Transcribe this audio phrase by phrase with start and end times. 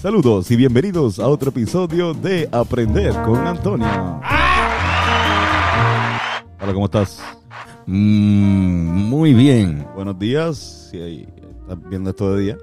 [0.00, 3.88] Saludos y bienvenidos a otro episodio de Aprender con Antonio.
[6.60, 7.20] Hola, ¿cómo estás?
[7.86, 9.84] Mm, muy bien.
[9.96, 11.26] Buenos días, si
[11.62, 12.56] estás viendo esto de día.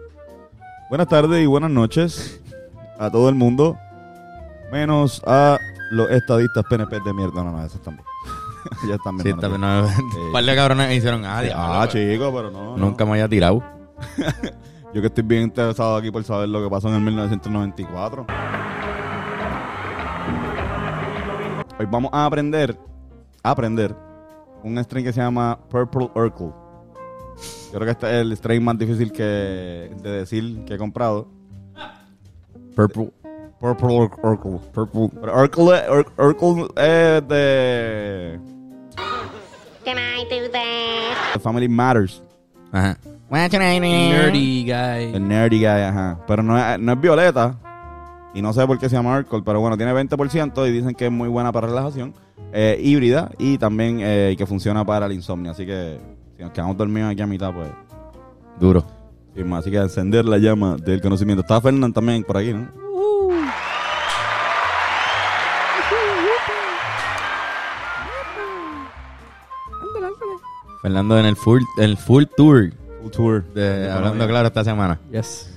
[0.90, 2.40] Buenas tardes y buenas noches
[2.99, 3.77] a todo el mundo,
[4.71, 5.59] menos a
[5.91, 7.43] los estadistas PNP de mierda.
[7.43, 8.05] No, no, esos también.
[8.88, 9.38] ya están Sí, bien.
[9.40, 12.77] bien, no, un par de cabrones hicieron, ah, diablo, Ah, chico, pero no.
[12.77, 12.77] no.
[12.77, 13.62] Nunca me haya tirado.
[14.95, 18.26] Yo que estoy bien interesado aquí por saber lo que pasó en el 1994.
[21.77, 22.77] Hoy vamos a aprender,
[23.43, 23.93] a aprender
[24.63, 26.48] un strain que se llama Purple Urkel.
[26.48, 29.24] Yo creo que este es el strain más difícil que
[30.02, 31.27] de decir que he comprado.
[32.74, 33.12] Purple.
[33.59, 34.59] Purple Ur- Urkel.
[34.71, 35.09] Purple.
[35.20, 38.40] Pero Urkel, es- Ur- Urkel es de
[39.84, 41.34] Can I do that?
[41.34, 42.24] The Family Matters.
[42.71, 42.98] Ajá.
[43.29, 45.15] Nerdy guy.
[45.15, 46.20] El nerdy guy, ajá.
[46.27, 47.57] Pero no es, no es violeta.
[48.34, 51.05] Y no sé por qué se llama alcohol, pero bueno, tiene 20% y dicen que
[51.05, 52.13] es muy buena para relajación.
[52.51, 55.51] Eh, híbrida y también eh, que funciona para el insomnio.
[55.51, 55.98] Así que
[56.35, 57.70] si nos quedamos dormidos aquí a mitad, pues...
[58.59, 58.85] Duro.
[59.35, 59.62] sí, más.
[59.62, 61.41] Así que encender la llama del conocimiento.
[61.41, 62.68] Está Fernán también por aquí, ¿no?
[70.81, 73.44] Fernando en el full, el full tour Tour.
[73.53, 75.00] de Hablando Claro esta semana.
[75.11, 75.51] Yes.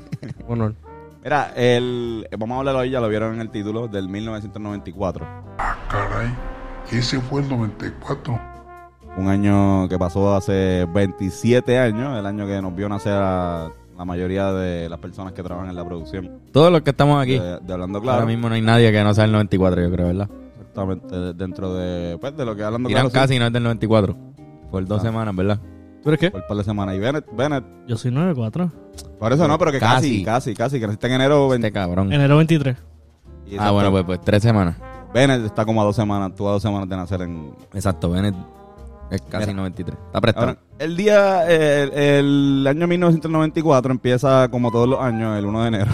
[0.48, 0.74] Honor.
[1.22, 5.26] Mira, el, vamos a hablar hoy, ya lo vieron en el título, del 1994.
[5.88, 6.28] Caray,
[6.92, 8.38] ese fue el 94.
[9.16, 14.04] Un año que pasó hace 27 años, el año que nos vio nacer a la
[14.04, 17.38] mayoría de las personas que trabajan en la producción Todos los que estamos aquí.
[17.38, 18.26] de, de Hablando Ahora Claro.
[18.26, 20.28] mismo no hay nadie que no sea el 94, yo creo, ¿verdad?
[20.58, 23.26] Exactamente, de- dentro de, pues, de lo que Hablando Irán Claro.
[23.26, 24.16] casi no es del 94.
[24.70, 25.02] Por dos Ah.
[25.04, 25.60] semanas, ¿verdad?
[26.04, 26.30] ¿Tú eres qué?
[26.30, 26.94] Por un par de semanas.
[26.94, 28.70] Y Bennett, Bennett, Yo soy 94.
[29.18, 30.54] por eso no, pero que casi, Casi.
[30.54, 31.66] casi, que naciste en enero 20.
[31.66, 32.12] Este cabrón.
[32.12, 32.76] Enero 23.
[32.76, 32.80] y
[33.52, 34.76] Ah, exacto, bueno, pues, pues tres semanas.
[35.14, 37.52] Bennett está como a dos semanas, tú a dos semanas de nacer en...
[37.72, 38.34] Exacto, Bennett
[39.10, 39.56] es casi Mira.
[39.58, 39.96] 93.
[40.06, 40.46] Está prestado.
[40.48, 45.68] Ahora, el día, el, el año 1994 empieza como todos los años, el 1 de
[45.68, 45.92] enero.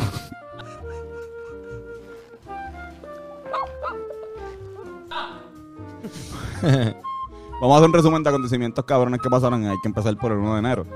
[7.60, 9.64] Vamos a hacer un resumen de acontecimientos cabrones que pasaron.
[9.66, 10.86] Hay que empezar por el 1 de enero.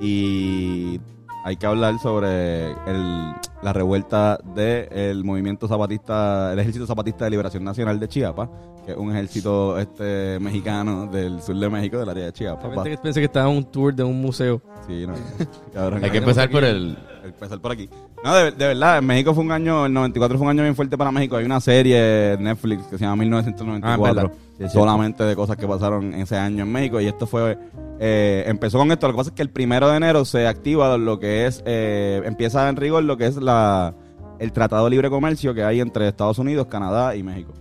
[0.00, 1.00] Y
[1.44, 7.64] hay que hablar sobre el- la revuelta del movimiento zapatista, el ejército zapatista de liberación
[7.64, 8.48] nacional de Chiapas,
[8.84, 12.84] que es un ejército este mexicano del sur de México, del área de Chiapas.
[12.84, 14.60] Que pensé que estaba en un tour de un museo.
[14.86, 15.14] Sí, no.
[15.74, 16.96] cabrón, Hay que empezar por el...
[17.24, 17.88] empezar por aquí.
[18.24, 20.74] No, de, de verdad, en México fue un año, el 94 fue un año bien
[20.74, 21.36] fuerte para México.
[21.36, 24.38] Hay una serie en Netflix que se llama 1994, Ah.
[24.58, 26.98] Sí, solamente de cosas que pasaron ese año en México.
[26.98, 27.58] Y esto fue,
[28.00, 29.06] eh, empezó con esto.
[29.06, 32.22] Lo que pasa es que el primero de enero se activa lo que es, eh,
[32.24, 33.94] empieza en rigor lo que es la
[34.38, 37.54] el Tratado de Libre Comercio que hay entre Estados Unidos, Canadá y México.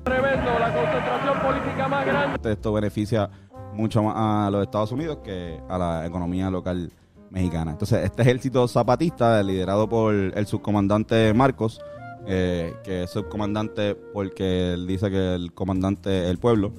[2.44, 3.30] Esto beneficia
[3.74, 6.92] mucho más a los Estados Unidos que a la economía local
[7.30, 7.72] mexicana.
[7.72, 11.82] Entonces, este ejército zapatista, liderado por el subcomandante Marcos,
[12.28, 16.74] eh, que es subcomandante porque él dice que el comandante es el pueblo,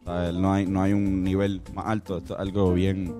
[0.00, 3.14] o sea, él no, hay, no hay un nivel más alto, esto es algo bien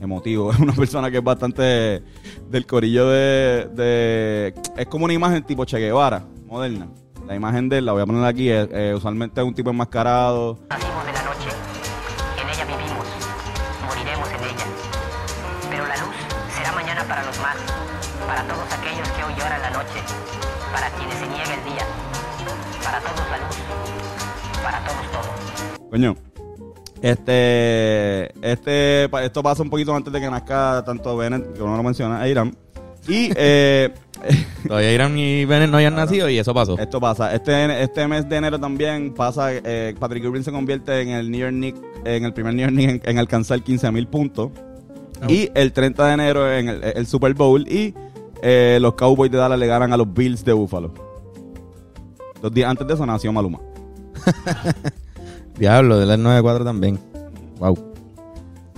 [0.00, 0.50] emotivo.
[0.52, 2.02] Es una persona que es bastante
[2.48, 6.88] del corillo de, de- Es como una imagen tipo Che Guevara, moderna.
[7.26, 9.70] La imagen de él, la voy a poner aquí, es, eh, usualmente es un tipo
[9.70, 11.48] enmascarado, Nacimos de la noche,
[12.40, 13.06] en ella vivimos,
[13.84, 14.66] moriremos en ella.
[15.68, 16.14] Pero la luz
[16.56, 17.56] será mañana para los más,
[18.28, 19.98] para todos aquellos que hoy lloran la noche,
[20.72, 21.84] para quienes se niega el día,
[22.84, 23.56] para todos la luz,
[24.62, 25.88] para todos todo.
[25.90, 26.14] Coño.
[27.02, 31.82] Este, este, esto pasa un poquito antes de que nazca tanto Bennett, que uno lo
[31.82, 32.56] menciona, e Irán.
[33.08, 33.92] Y eh,
[34.66, 36.78] Todavía Irán y Bennett no hayan nacido y eso pasó.
[36.78, 37.34] esto pasa.
[37.34, 41.40] Este, este mes de enero también pasa, eh, Patrick Ewing se convierte en el New
[41.40, 44.50] York Knicks, en el primer New York Knicks en, en alcanzar 15.000 puntos.
[45.28, 47.94] Y el 30 de enero en el, el Super Bowl y
[48.42, 50.92] eh, los Cowboys de Dallas le ganan a los Bills de Buffalo.
[52.42, 53.60] Dos días antes de eso nació Maluma.
[55.58, 56.98] Diablo, del 94 también.
[57.58, 57.76] Wow.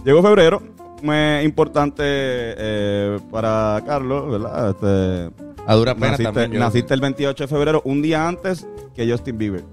[0.04, 0.62] Llegó febrero
[1.02, 4.70] mes importante eh, para Carlos, ¿verdad?
[4.70, 5.30] Este,
[5.66, 9.38] A duras penas naciste, yo- naciste el 28 de febrero, un día antes que Justin
[9.38, 9.64] Bieber.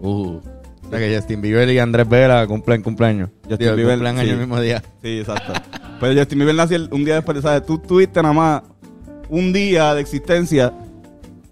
[0.00, 0.36] Uh.
[0.86, 3.30] O sea que Justin Bieber y Andrés Vela cumplen cumpleaños.
[3.42, 4.20] Justin Digo, Bieber, cumplen sí.
[4.20, 4.82] año el mismo día.
[5.02, 5.52] Sí, exacto.
[6.00, 7.64] Pero Justin Bieber nació un día después, ¿sabes?
[7.64, 8.62] Tú tuviste nada más
[9.30, 10.72] un día de existencia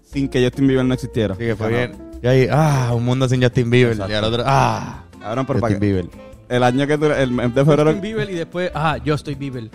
[0.03, 1.33] sin que Justin Bieber no existiera.
[1.33, 1.91] Así que fue bien.
[2.23, 3.91] Y ahí, ah, un mundo sin Justin Bieber.
[3.91, 4.13] Exacto.
[4.13, 6.05] Y al otro, ah, Cabrón, pero Justin Bieber.
[6.47, 9.35] el año que tú, el mes de febrero, Justin Bieber y después, ah, yo estoy
[9.35, 9.69] Bieber.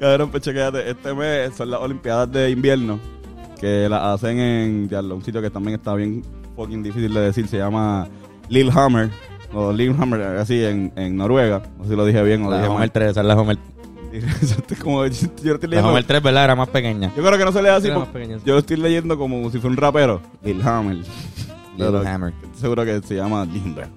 [0.00, 2.98] cabrón, pues chequéate, este mes son las Olimpiadas de invierno
[3.60, 6.24] que las hacen en un sitio que también está bien
[6.56, 8.08] fucking difícil de decir, se llama
[8.48, 9.10] Lillehammer,
[9.52, 12.56] o Lillehammer, así en, en Noruega, no sé si lo dije bien o lo La
[12.56, 12.90] dije Homer mal.
[12.90, 13.58] 3, esa es la Homer.
[14.82, 16.44] Como yo estoy leyendo- Homer 3, ¿verdad?
[16.44, 17.12] Era más pequeña.
[17.16, 17.86] Yo creo que no se lee así.
[17.86, 18.44] Era porque más pequeño, sí.
[18.46, 20.20] Yo lo estoy leyendo como si fuera un rapero.
[20.42, 20.98] Lil Hammer.
[21.78, 22.32] Pero Lillehammer.
[22.54, 23.88] Seguro que se llama Limber.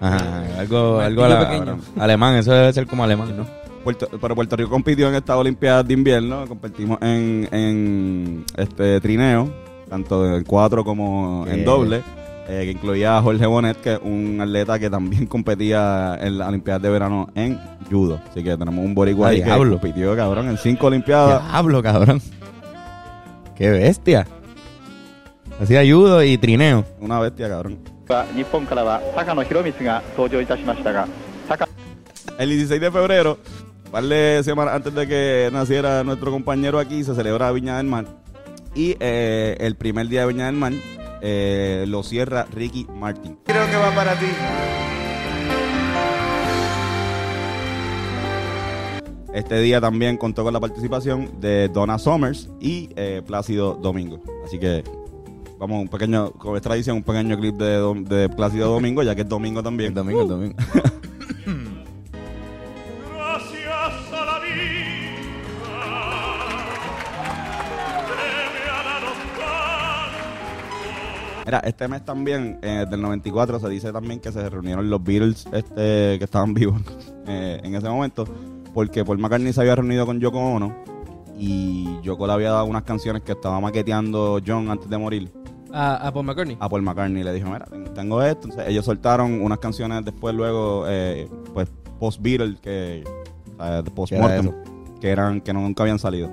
[0.00, 1.78] Ajá, algo, algo a la- pequeño.
[1.98, 3.46] alemán, eso debe ser como alemán, ¿no?
[3.84, 6.44] Puerto, pero Puerto Rico compitió en estas Olimpiadas de invierno.
[6.48, 9.48] Competimos en, en este trineo,
[9.88, 12.02] tanto en cuatro como en doble.
[12.48, 16.48] Eh, que incluía a Jorge Bonet, que es un atleta que también competía en las
[16.48, 17.58] Olimpiadas de verano en
[17.90, 18.20] judo.
[18.30, 19.80] Así que tenemos un boricua ahí que diablo.
[19.80, 21.42] compitió, cabrón, en cinco Olimpiadas.
[21.50, 22.22] hablo, cabrón.
[23.56, 24.26] Qué bestia.
[25.60, 26.84] Hacía judo y trineo.
[27.00, 27.78] Una bestia, cabrón.
[32.38, 33.38] El 16 de febrero,
[33.86, 37.86] un par de semanas antes de que naciera nuestro compañero aquí, se celebra Viña del
[37.86, 38.04] Mar.
[38.74, 40.74] Y eh, el primer día de Viña del Mar
[41.28, 43.36] eh, lo cierra Ricky Martin.
[43.44, 44.26] Creo que va para ti.
[49.34, 54.22] Este día también contó con la participación de Donna Summers y eh, Plácido Domingo.
[54.44, 54.84] Así que
[55.58, 59.28] vamos, un pequeño, como es tradición, un pequeño clip de, Plácido Domingo, ya que es
[59.28, 59.88] domingo también.
[59.88, 60.54] El domingo, el domingo.
[71.46, 75.46] Mira, este mes también, eh, del 94, se dice también que se reunieron los Beatles
[75.52, 76.82] este, que estaban vivos
[77.28, 78.24] eh, en ese momento,
[78.74, 80.74] porque Paul McCartney se había reunido con Yoko Ono
[81.38, 85.30] y Yoko le había dado unas canciones que estaba maqueteando John antes de morir
[85.72, 86.56] A, a Paul McCartney.
[86.58, 87.22] a Paul McCartney.
[87.22, 88.48] Le dijo, mira, ten- tengo esto.
[88.48, 91.68] Entonces ellos soltaron unas canciones después, luego, eh, pues,
[92.00, 93.04] post-Beatles, que,
[93.58, 94.52] o sea, de post-mortem,
[95.00, 96.30] que, eran, que no- nunca habían salido.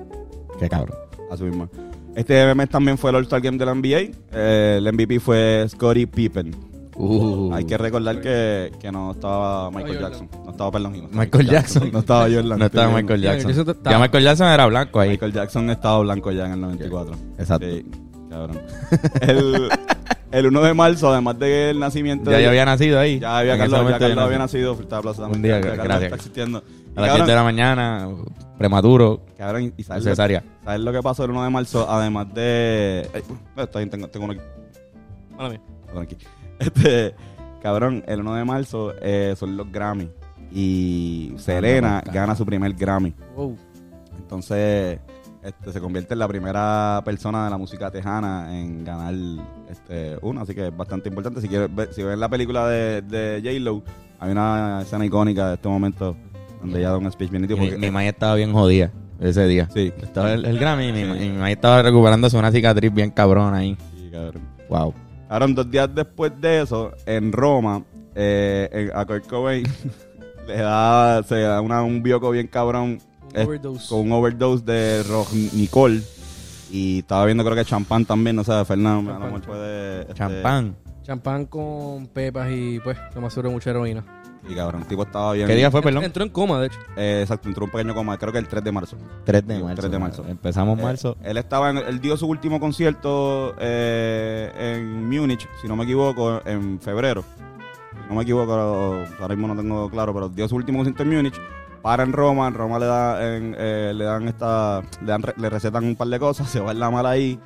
[0.57, 0.97] Qué cabrón.
[1.29, 1.67] Así mismo.
[2.15, 4.11] Este mes también fue el All-Star Game de la NBA.
[4.33, 6.55] Eh, el MVP fue Scottie Pippen.
[6.95, 9.99] Uh, Hay que recordar que, que no estaba Michael.
[9.99, 10.29] Jackson.
[10.45, 10.91] No estaba, perdón.
[10.93, 11.91] no estaba Michael Jackson.
[11.91, 12.59] No estaba Jordan.
[12.59, 13.21] No estaba Michael.
[13.21, 13.75] Jackson.
[13.83, 15.09] Ya Michael Jackson era blanco ahí.
[15.09, 17.15] Michael Jackson estaba blanco ya en el 94.
[17.39, 17.65] Exacto.
[17.67, 17.85] Sí,
[18.29, 18.59] cabrón.
[19.21, 19.69] el,
[20.31, 23.19] el 1 de marzo, además del nacimiento Ya de- yo había nacido ahí.
[23.19, 24.75] Ya había Carlos, ya Carlos había nacido.
[24.75, 25.31] También.
[25.31, 26.03] Un día, gracias.
[26.03, 26.63] está existiendo.
[26.95, 28.09] A las cabrón, 10 de la mañana,
[28.57, 30.43] prematuro, cabrón, ¿y sabes, cesárea.
[30.63, 31.89] sabes lo que pasó el 1 de marzo?
[31.89, 33.09] Además de...
[33.13, 33.23] Ay,
[33.75, 34.41] bien, tengo, tengo uno aquí.
[35.35, 35.59] Mala.
[36.59, 37.13] Este,
[37.61, 40.09] cabrón, el 1 de marzo eh, son los Grammy.
[40.51, 43.13] Y Selena Anda, gana su primer Grammy.
[43.35, 43.57] Wow.
[44.17, 44.99] Entonces,
[45.41, 49.13] este, se convierte en la primera persona de la música tejana en ganar
[49.69, 50.41] este, uno.
[50.41, 51.41] Así que es bastante importante.
[51.41, 53.81] Si quieres ver- si ven la película de, de J-Lo,
[54.19, 56.15] hay una escena icónica de este momento
[56.63, 57.57] donde ella da un speech bien nítido.
[57.59, 59.69] Mi, porque- mi madre estaba bien jodida ese día.
[59.73, 59.93] Sí.
[60.01, 63.53] Estaba el, el Grammy y mi, y mi madre estaba recuperándose una cicatriz bien cabrón
[63.53, 63.77] ahí.
[63.95, 64.41] Sí, cabrón.
[64.69, 64.93] Wow.
[65.29, 67.83] Ahora, dos días después de eso, en Roma,
[68.15, 69.63] eh, en- a Kurt Cobain
[70.47, 72.99] le da, se da una, un bioco bien cabrón
[73.33, 73.87] eh, overdose.
[73.89, 75.03] con un overdose de
[75.53, 76.01] Nicole
[76.71, 80.75] Y estaba viendo, creo que champán también, no sé, Fernando, este, Champán.
[81.03, 84.03] Champán con pepas y pues lo más seguro mucha heroína.
[84.49, 85.47] Y cabrón, el tipo estaba bien.
[85.47, 86.03] ¿Qué día fue, perdón?
[86.03, 86.79] Entró en coma, de hecho.
[86.97, 88.97] Eh, exacto, entró un pequeño coma, creo que el 3 de marzo.
[89.23, 89.75] 3 de marzo.
[89.81, 90.25] 3 de marzo.
[90.27, 91.15] Empezamos Eh, marzo.
[91.23, 96.41] él estaba en, él dio su último concierto eh, en Múnich, si no me equivoco,
[96.45, 97.23] en febrero.
[98.03, 101.09] Si no me equivoco, ahora mismo no tengo claro, pero dio su último concierto en
[101.15, 101.39] Múnich.
[101.81, 105.33] Para en Roma, en Roma le, da, en, eh, le dan esta, le, dan, re-
[105.37, 107.39] le recetan un par de cosas, se va en la mala ahí.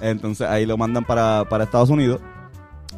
[0.00, 2.20] Entonces ahí lo mandan para, para Estados Unidos.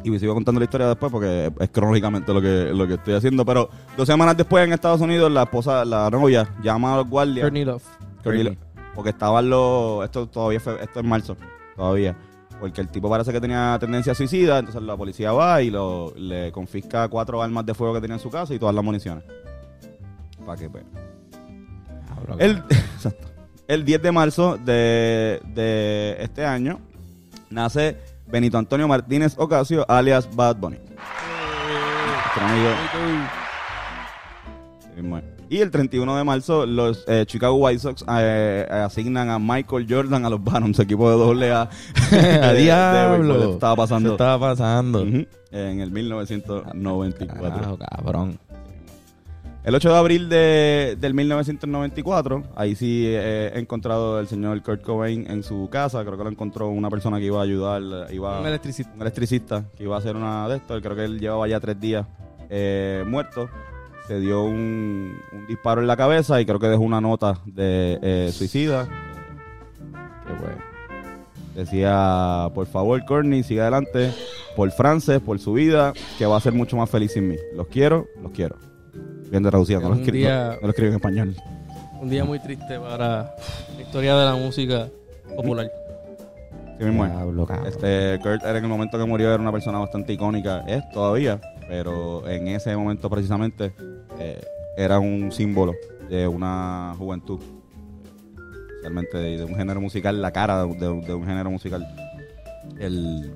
[0.03, 3.45] Y sigo contando la historia después porque es cronológicamente lo que, lo que estoy haciendo.
[3.45, 7.43] Pero dos semanas después en Estados Unidos, la esposa, la novia, llama a los guardias.
[7.43, 7.83] Courtney Love.
[8.23, 8.57] Courtney-
[8.95, 10.03] porque estaban los.
[10.03, 11.37] Esto todavía fue, esto es marzo,
[11.75, 12.15] todavía.
[12.59, 16.51] Porque el tipo parece que tenía tendencia suicida, entonces la policía va y lo, le
[16.51, 19.23] confisca cuatro armas de fuego que tenía en su casa y todas las municiones.
[20.45, 20.83] Para que pues.
[22.37, 23.27] El, exacto.
[23.67, 26.79] El 10 de marzo de, de este año
[27.49, 27.97] nace
[28.31, 30.77] Benito Antonio Martínez Ocasio, alias Bad Bunny.
[32.39, 32.69] Amigo.
[35.49, 39.85] Y el 31 de marzo, los eh, Chicago White Sox eh, eh, asignan a Michael
[39.89, 41.63] Jordan a los Barons, equipo de doble A.
[42.11, 43.53] ¡A de diablo!
[43.53, 45.01] estaba pasando Eso estaba pasando.
[45.01, 47.37] En el 1994.
[47.37, 48.39] Carajo, cabrón.
[49.63, 55.29] El 8 de abril de, del 1994, ahí sí he encontrado el señor Kurt Cobain
[55.29, 56.03] en su casa.
[56.03, 58.91] Creo que lo encontró una persona que iba a ayudar, iba, Un electricista.
[58.95, 60.81] un electricista que iba a hacer una de estos.
[60.81, 62.07] Creo que él llevaba ya tres días
[62.49, 63.49] eh, muerto.
[64.07, 67.99] Se dio un, un disparo en la cabeza y creo que dejó una nota de
[68.01, 68.85] eh, suicida.
[70.25, 70.55] Que pues,
[71.53, 74.11] decía, por favor, Courtney, sigue adelante.
[74.55, 77.37] Por Frances, por su vida, que va a ser mucho más feliz sin mí.
[77.55, 78.70] Los quiero, los quiero.
[79.31, 81.35] Bien de traducida, no lo, Un escri- día- no- no lo escribí en español.
[82.01, 83.33] Un día muy triste para
[83.75, 84.87] la historia de la música
[85.35, 85.71] popular.
[86.77, 87.11] Sí mismo es.
[87.11, 87.47] Diablo.
[87.65, 91.39] Este, Kurt era en el momento que murió era una persona bastante icónica, es todavía,
[91.69, 93.71] pero en ese momento precisamente
[94.19, 94.41] eh,
[94.77, 95.73] era un símbolo
[96.09, 97.39] de una juventud,
[98.81, 101.87] realmente de, de un género musical, la cara de, de un género musical.
[102.79, 103.31] El,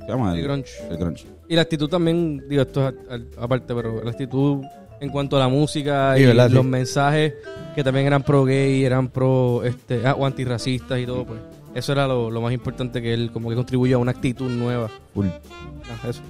[0.00, 0.34] ¿qué llama?
[0.36, 0.70] El grunge.
[0.90, 1.26] El grunge.
[1.48, 4.62] Y la actitud también, digo, esto es a- a- aparte, pero la actitud
[5.00, 6.48] en cuanto a la música Sí, y ¿verdad?
[6.48, 6.54] Sí.
[6.54, 7.34] los mensajes
[7.74, 11.40] que también eran pro gay, eran pro este, ah, o antirracistas y todo, pues.
[11.74, 14.90] Eso era lo, lo más importante que él como que contribuyó a una actitud nueva.
[15.14, 15.26] Full.
[15.26, 16.20] Ah, eso.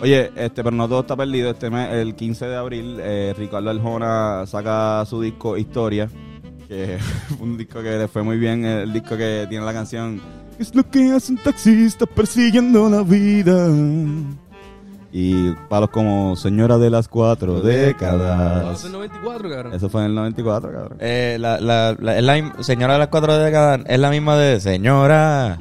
[0.00, 1.50] Oye, este, pero no todo está perdido.
[1.50, 6.08] Este mes, el 15 de abril, eh, Ricardo Arjona saca su disco Historia,
[6.68, 10.20] que fue un disco que le fue muy bien, el disco que tiene la canción
[10.58, 13.68] Es lo que hace un taxista persiguiendo la vida.
[15.10, 18.78] Y palos como Señora de las Cuatro Décadas.
[18.78, 19.72] eso es 94, cabrón.
[19.74, 20.98] Eso fue en el 94, cabrón.
[21.00, 24.60] Eh, la, la, la- es la señora de las cuatro décadas es la misma de
[24.60, 25.58] señora.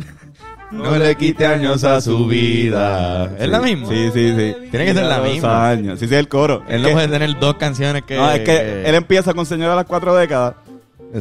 [0.71, 3.31] No le quite años a su vida.
[3.39, 3.88] ¿Es la misma?
[3.88, 4.55] Sí, sí, sí.
[4.69, 5.69] Tiene que ser la Dos misma.
[5.69, 6.00] años.
[6.00, 6.63] Sí, sí, el coro.
[6.67, 8.15] Él Es no puede tener dos canciones que.
[8.17, 10.55] no, es que él empieza con Señora de las Cuatro Décadas.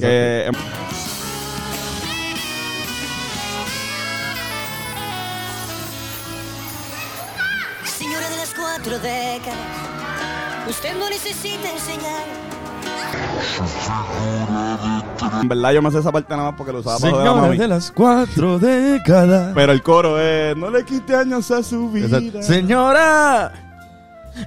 [0.00, 0.50] Que,
[7.84, 12.24] Señora de las cuatro décadas, usted no necesita enseñar.
[15.40, 17.30] En verdad yo me sé esa parte nada más porque lo usaba para joder a
[17.30, 17.58] Señora mami.
[17.58, 19.52] de las cuatro décadas.
[19.54, 22.20] Pero el coro es no le quite años a su vida.
[22.42, 23.52] Señora,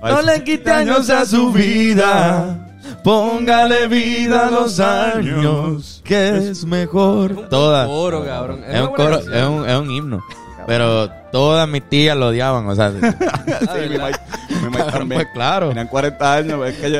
[0.01, 0.25] Ay, no sí.
[0.27, 2.57] le quite años a su vida.
[3.03, 7.47] Póngale vida a los años, que es mejor.
[7.49, 7.87] Todas.
[7.87, 8.63] Coro, cabrón.
[8.67, 10.19] Es un coro, es un, es un himno.
[10.67, 12.91] Pero todas mis tías lo odiaban, o sea.
[13.01, 14.19] Sí, mi Mike,
[14.49, 15.21] mi Mike cabrón, también.
[15.21, 15.69] pues claro.
[15.69, 16.99] Tenían 40 años, es que yo...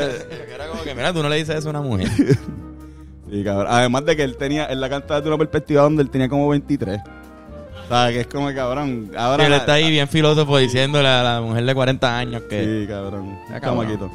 [0.90, 2.08] Que, mira, tú no le dices eso a una mujer.
[3.32, 3.68] Sí, cabrón.
[3.70, 6.50] Además de que él tenía, él la cantaba de una perspectiva donde él tenía como
[6.50, 7.00] 23.
[7.00, 9.12] O sea, que es como que, cabrón.
[9.16, 12.64] Ahora él está ahí bien filósofo diciéndole a la mujer de 40 años que.
[12.82, 13.38] Sí, cabrón.
[13.62, 14.10] Chamaquito.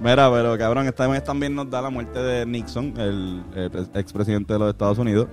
[0.00, 4.54] Mira, pero cabrón, esta vez también nos da la muerte de Nixon, el, pres- expresidente
[4.54, 5.28] de los Estados Unidos.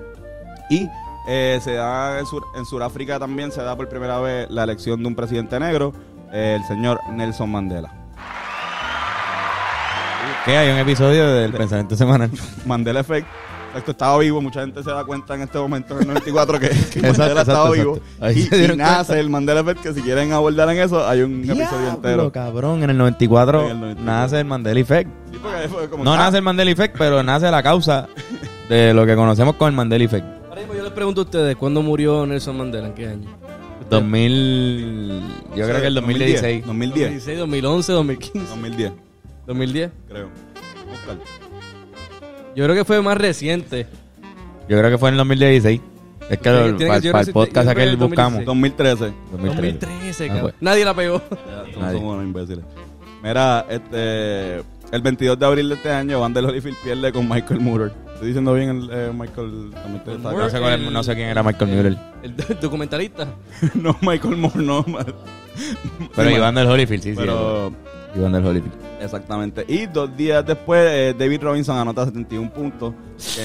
[0.69, 0.89] Y
[1.29, 5.01] eh, se da en, Sur- en Sudáfrica también se da por primera vez la elección
[5.01, 5.93] de un presidente negro,
[6.33, 7.93] eh, el señor Nelson Mandela.
[10.45, 10.57] ¿Qué?
[10.57, 12.31] Hay un episodio del pensamiento semanal.
[12.65, 13.27] Mandela Effect.
[13.75, 16.67] Esto estaba vivo, mucha gente se da cuenta en este momento, en el 94, que,
[16.67, 17.95] que Exacto, Mandela estaba exacto, vivo.
[17.95, 18.25] exacto.
[18.25, 21.39] Ahí Y, y nace el Mandela Effect, que si quieren abordar en eso, hay un
[21.43, 22.31] episodio Diablo, entero.
[22.33, 22.83] cabrón.
[22.83, 24.05] En el 94, En el 94.
[24.05, 25.09] nace el Mandela Effect.
[25.31, 28.09] Sí, porque fue como- No ah, nace el Mandela Effect, pero nace la causa
[28.67, 30.25] de lo que conocemos con el Mandela Effect.
[30.49, 32.87] Ahora mismo yo les pregunto a ustedes, ¿cuándo murió Nelson Mandela?
[32.87, 33.29] ¿En qué año?
[33.89, 35.21] 2000.
[35.55, 36.65] Yo creo que el 2016.
[36.65, 37.05] 2010.
[37.09, 38.91] 2016, 2011, 2015, 2010,
[39.53, 39.91] 2010.
[40.09, 40.29] creo.
[40.93, 41.17] Oscar.
[42.55, 43.87] Yo creo que fue más reciente.
[44.67, 45.81] Yo creo que fue en el 2016.
[46.29, 48.45] Es que Tiene- que- para, yo el podcast yo creo que aquel el buscamos.
[48.45, 49.11] 2013.
[49.31, 49.61] 2013.
[49.77, 50.41] 2013, Ah, cabrón.
[50.43, 50.55] pues.
[50.61, 51.19] Nadie la pegó.
[51.29, 51.97] Somos, Nadie.
[51.99, 52.65] somos unos imbéciles.
[53.23, 57.59] Mira, este, el 22 de abril de este año, Van der Holyfield pierde con Michael
[57.59, 57.91] Moore.
[58.13, 59.71] Estoy diciendo bien el eh, Michael.
[59.73, 61.97] También te está No sé, cuál es- no sé quién era Michael Müller.
[62.23, 63.27] El, el documentalista.
[63.73, 64.85] no, Michael Moore, no.
[66.15, 67.15] Pero Iván del Holyfield, sí, sí.
[67.17, 67.73] Pero,
[68.15, 68.73] Iván del Holyfield.
[69.01, 69.63] exactamente.
[69.67, 72.93] Y dos días después, eh, David Robinson anota 71 puntos.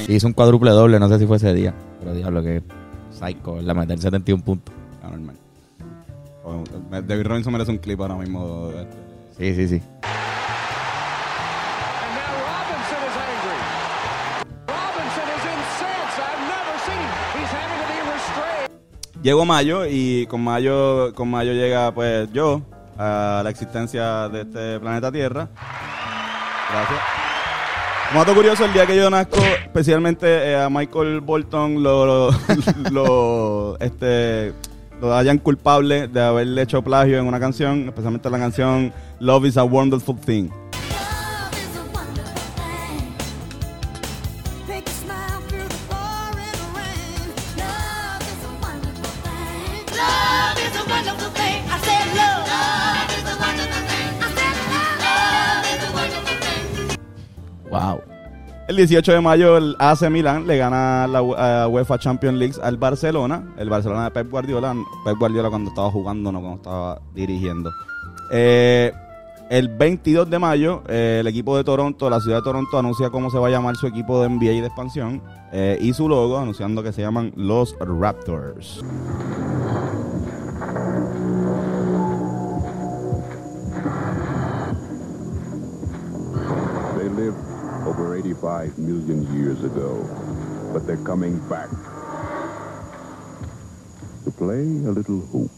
[0.06, 1.75] que- Hizo un cuádruple doble, no sé si fue ese día.
[2.00, 2.62] Pero diablo que
[3.11, 4.75] psycho, la meter 71 puntos.
[5.02, 5.37] Anormal.
[6.44, 6.64] Bueno,
[7.06, 8.70] David Robinson merece un clip ahora mismo.
[8.70, 8.96] este,
[9.38, 9.75] Sí, sí, sí.
[9.76, 9.82] And
[12.16, 13.58] now Robinson is angry.
[14.66, 16.18] Robinson is incensed.
[16.23, 17.11] I've never seen him.
[17.37, 19.23] He's having to be restrained.
[19.23, 22.62] Llegó mayo y con mayo, con mayo llega pues yo
[22.99, 25.49] a la existencia de este planeta Tierra.
[26.71, 27.00] Gracias.
[28.12, 32.31] Como curioso, el día que yo nazco, especialmente eh, a Michael Bolton lo, lo,
[32.91, 34.55] lo, este,
[35.00, 39.57] lo hayan culpable de haberle hecho plagio en una canción, especialmente la canción Love is
[39.57, 40.50] a Wonderful Thing.
[58.76, 63.42] El 18 de mayo el AC Milan le gana la UEFA Champions League al Barcelona.
[63.56, 64.75] El Barcelona de Pep Guardiola.
[65.02, 67.73] Pep Guardiola cuando estaba jugando, no cuando estaba dirigiendo.
[68.30, 68.92] Eh,
[69.49, 73.30] el 22 de mayo eh, el equipo de Toronto, la ciudad de Toronto, anuncia cómo
[73.30, 75.23] se va a llamar su equipo de NBA y de expansión.
[75.52, 78.85] eh, y su logo, anunciando que se llaman los Raptors.
[87.87, 90.02] Over 85 million years ago,
[90.73, 91.71] but they're coming back
[94.25, 95.50] to play a little hoop.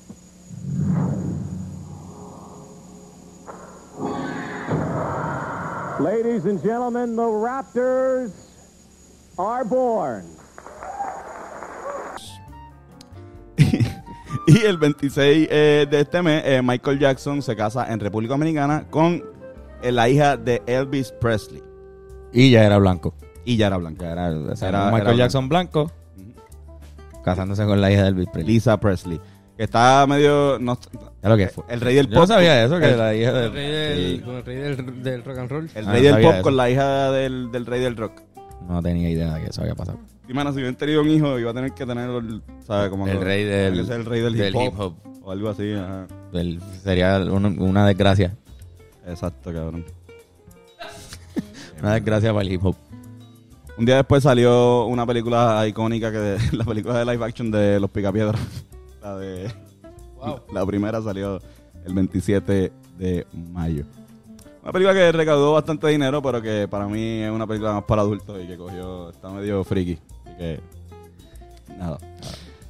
[6.00, 8.32] Ladies and gentlemen, the Raptors
[9.38, 10.26] are born.
[14.46, 18.86] Y el 26 eh, de este mes, eh, Michael Jackson se casa en República Dominicana
[18.88, 19.22] con
[19.82, 21.67] eh, la hija de Elvis Presley.
[22.32, 23.14] Y ya era blanco.
[23.44, 24.04] Y ya era blanca.
[24.06, 25.90] Ya era, o sea, Era- Michael era Jackson blanco.
[27.24, 28.54] Casándose con la hija de Elvis Presley.
[28.54, 29.20] Lisa Presley.
[29.56, 30.58] Que está medio.
[30.60, 30.78] No,
[31.22, 31.64] Ya lo que fue.
[31.68, 32.20] el rey del Yo pop.
[32.20, 33.48] no sabía eso, que el, la hija El de...
[33.50, 34.22] rey del, Sí.
[34.24, 35.70] con el rey del, del rock and roll.
[35.74, 36.42] el Ah, rey no del pop eso.
[36.42, 38.22] con la hija del, del rey del rock.
[38.68, 39.98] No tenía idea de que eso había pasado.
[40.28, 42.90] Y mano, si hubieran tenido un hijo, iba a tener que tener, el- ¿sabes?
[42.90, 44.94] Como El rey del- el rey del, del hip, hop, hip hop.
[45.24, 46.06] O algo así, ajá.
[46.32, 48.36] El- sería un- una desgracia.
[49.06, 49.84] Exacto, cabrón.
[51.80, 52.76] Una desgracia para el hip hop.
[53.76, 57.90] Un día después salió una película icónica, que la película de live action de Los
[57.90, 58.40] Picapiedras.
[59.02, 59.52] La de...
[60.52, 61.40] La primera salió
[61.86, 63.84] el 27 de mayo.
[64.64, 68.02] Una película que recaudó bastante dinero, pero que para mí es una película más para
[68.02, 69.10] adultos y que cogió...
[69.10, 69.96] Está medio friki.
[70.24, 70.60] Así que...
[71.78, 71.98] Nada.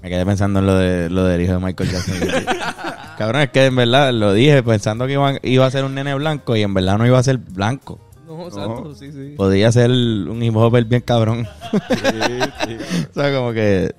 [0.03, 2.17] Me quedé pensando en lo de lo del hijo de Michael Jackson.
[3.19, 6.15] Cabrón, es que en verdad lo dije pensando que iba, iba a ser un nene
[6.15, 7.99] blanco y en verdad no iba a ser blanco.
[8.29, 9.35] No, exacto, sí, sí.
[9.37, 10.55] Podría ser un hip
[10.87, 11.47] bien cabrón.
[11.73, 11.79] Sí,
[12.67, 12.77] sí.
[13.11, 13.95] o sea, como que...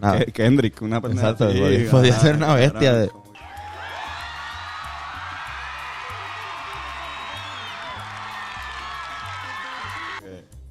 [0.00, 0.18] nada.
[0.20, 3.10] Ke- Kendrick, una persona Exacto, así, podía- podía ser una bestia de-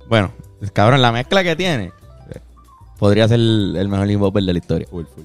[0.08, 0.32] Bueno,
[0.74, 1.86] cabrón, la mezcla que tiene
[2.34, 2.40] eh,
[3.00, 4.88] podría ser el, el mejor hip de la historia.
[4.90, 5.24] Full, full.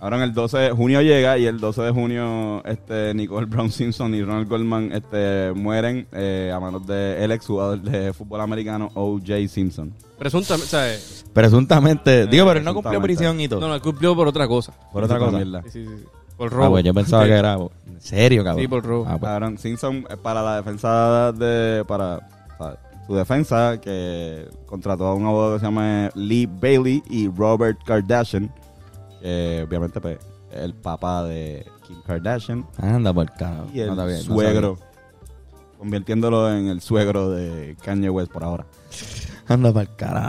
[0.00, 3.70] Ahora en el 12 de junio llega y el 12 de junio este Nicole Brown
[3.70, 8.90] Simpson y Ronald Goldman este, mueren eh, a manos del ex jugador de fútbol americano
[8.94, 9.48] O.J.
[9.48, 9.92] Simpson.
[10.18, 11.24] Presuntamente, ¿sabes?
[11.32, 13.60] Presuntamente, digo, pero él no cumplió prisión y todo.
[13.60, 14.72] No, no, él cumplió por otra cosa.
[14.92, 15.38] por otra cosa.
[15.64, 16.04] Sí, sí, sí.
[16.36, 16.70] Por Ah, robo.
[16.72, 17.54] pues yo pensaba que era...
[17.86, 18.62] ¿En serio, cabrón?
[18.62, 19.04] Sí, por robo.
[19.06, 19.30] Ah, pues.
[19.30, 22.28] Cabrón, Simpson eh, para la defensa de para
[22.58, 22.76] sea,
[23.06, 28.52] su defensa que contrató a un abogado que se llama Lee Bailey y Robert Kardashian,
[29.24, 30.18] que obviamente pues,
[30.52, 33.68] es el papá de Kim Kardashian Anda por carajo.
[33.72, 34.78] y el No suegro,
[35.78, 38.66] convirtiéndolo en el suegro de Kanye West por ahora.
[39.48, 40.28] Anda por carajo.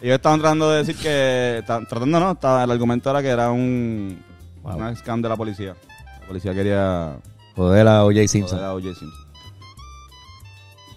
[0.00, 4.22] Ellos estaban tratando de decir que, tratando no, estaba, el argumento era que era un,
[4.62, 4.76] Wow.
[4.76, 5.74] una scam de la policía.
[6.22, 7.18] La policía quería
[7.54, 8.26] Joder a O.J.
[8.28, 8.58] Simpson.
[8.58, 8.94] joder a O.J.
[8.98, 9.23] Simpson.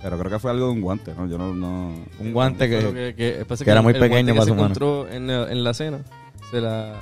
[0.01, 1.27] Pero creo que fue algo de un guante, ¿no?
[1.27, 1.53] Yo no...
[1.55, 3.13] no Un guante que...
[3.15, 4.65] que, que, pasa que era muy pequeño que para se su mano.
[4.67, 5.99] encontró en, la- en la cena.
[6.51, 6.93] Se la,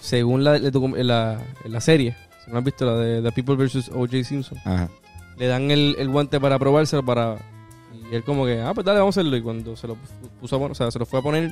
[0.00, 3.90] según la, la, la serie, si no has visto la de The People vs.
[3.92, 4.24] O.J.
[4.24, 4.88] Simpson, Ajá.
[5.38, 7.36] le dan el, el guante para probárselo para...
[8.10, 9.36] Y él como que, ah, pues dale, vamos a hacerlo.
[9.36, 9.96] Y cuando se lo
[10.40, 11.50] puso a poner, o sea, se lo fue a poner,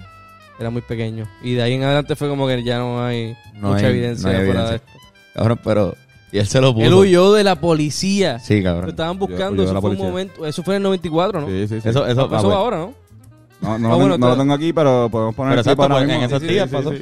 [0.58, 1.26] era muy pequeño.
[1.42, 4.30] Y de ahí en adelante fue como que ya no hay No mucha hay- evidencia
[4.32, 4.76] no hay evidencia.
[4.76, 4.88] esto.
[5.34, 5.94] Cabrón, pero...
[6.32, 6.86] Y él se lo puso.
[6.86, 8.38] Él huyó de la policía.
[8.38, 8.90] Sí, Lo cabrón.
[8.90, 11.46] estaban Huyó- buscando, eso fue un momento, eso fue en el 94, ¿no?
[11.48, 11.88] Sí, sí, sí.
[11.88, 12.94] Eso, eso, Ah, eso ahora, ¿no?
[13.60, 15.66] No, no, Ah, lo, bueno, tengo, no lo tengo aquí, pero podemos poner Pero el
[15.66, 16.92] exacto, ahora pues, en esos días pasó.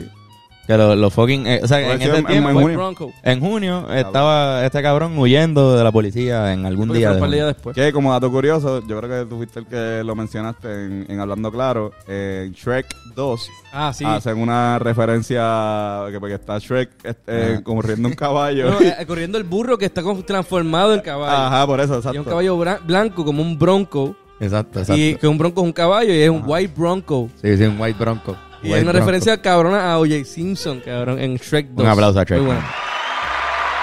[0.69, 1.47] Que los los fucking...
[1.47, 2.51] eh, o sea, en ese en- tiempo...
[2.51, 3.13] en junio.
[3.25, 7.09] En junio estaba este cabrón huyendo de la policía en algún día.
[7.09, 7.45] de un par de junio.
[7.47, 7.75] días después.
[7.75, 11.21] Que como dato curioso, yo creo que tú fuiste el que lo mencionaste en, en
[11.21, 11.93] Hablando Claro.
[12.07, 14.05] En Shrek 2 Ah, sí.
[14.05, 18.71] hacen una referencia que porque está Shrek este, corriendo un caballo.
[18.71, 21.33] No, eh, corriendo el burro que está transformado en caballo.
[21.35, 22.19] Ajá, por eso, Y exacto.
[22.21, 24.15] es un caballo blanco como un bronco.
[24.41, 25.01] Exacto, exacto.
[25.03, 27.29] Y que un bronco es un caballo y es un white bronco.
[27.43, 28.37] Sí, sí, un white bronco.
[28.63, 30.25] Y es una referencia cabrona a O.J.
[30.25, 31.85] Simpson, cabrón, en Shrek 2.
[31.85, 32.41] Un aplauso a Shrek.
[32.41, 32.65] Muy bueno.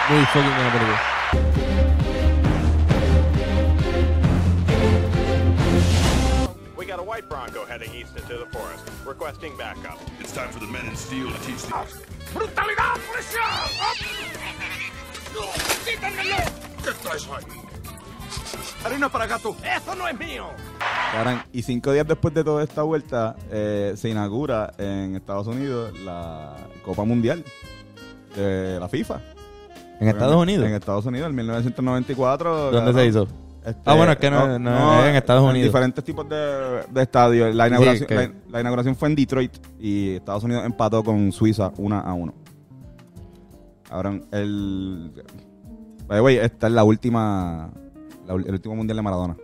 [0.09, 1.01] Muy fucking buena película.
[6.77, 9.99] We got a white Bronco heading east into the forest, requesting backup.
[10.19, 11.73] It's time for the men in steel to teach the...
[12.33, 12.99] ¡Brutalidad!
[15.85, 16.35] ¡Quítenmelo!
[16.83, 17.64] ¿Qué ahí?
[18.85, 19.55] Harina para gato.
[19.63, 20.45] ¡Eso no es mío!
[21.11, 25.97] Cabrón, y cinco días después de toda esta vuelta, eh, se inaugura en Estados Unidos
[26.01, 27.43] la Copa Mundial
[28.35, 29.21] de la FIFA.
[29.99, 30.67] ¿En Estados Unidos?
[30.67, 32.71] En Estados Unidos, en 1994.
[32.71, 33.27] ¿Dónde se hizo?
[33.65, 35.69] Este, Ah, bueno, es que no- no es en Estados Unidos.
[35.69, 37.55] diferentes tipos de, de estadios.
[37.55, 41.71] La inauguración, que- la, la inauguración fue en Detroit y Estados Unidos empató con Suiza
[41.77, 42.33] 1 a 1.
[43.89, 45.11] Ahora, el.
[46.07, 47.71] By the way, esta es la última.
[48.27, 49.35] La el último mundial de Maradona.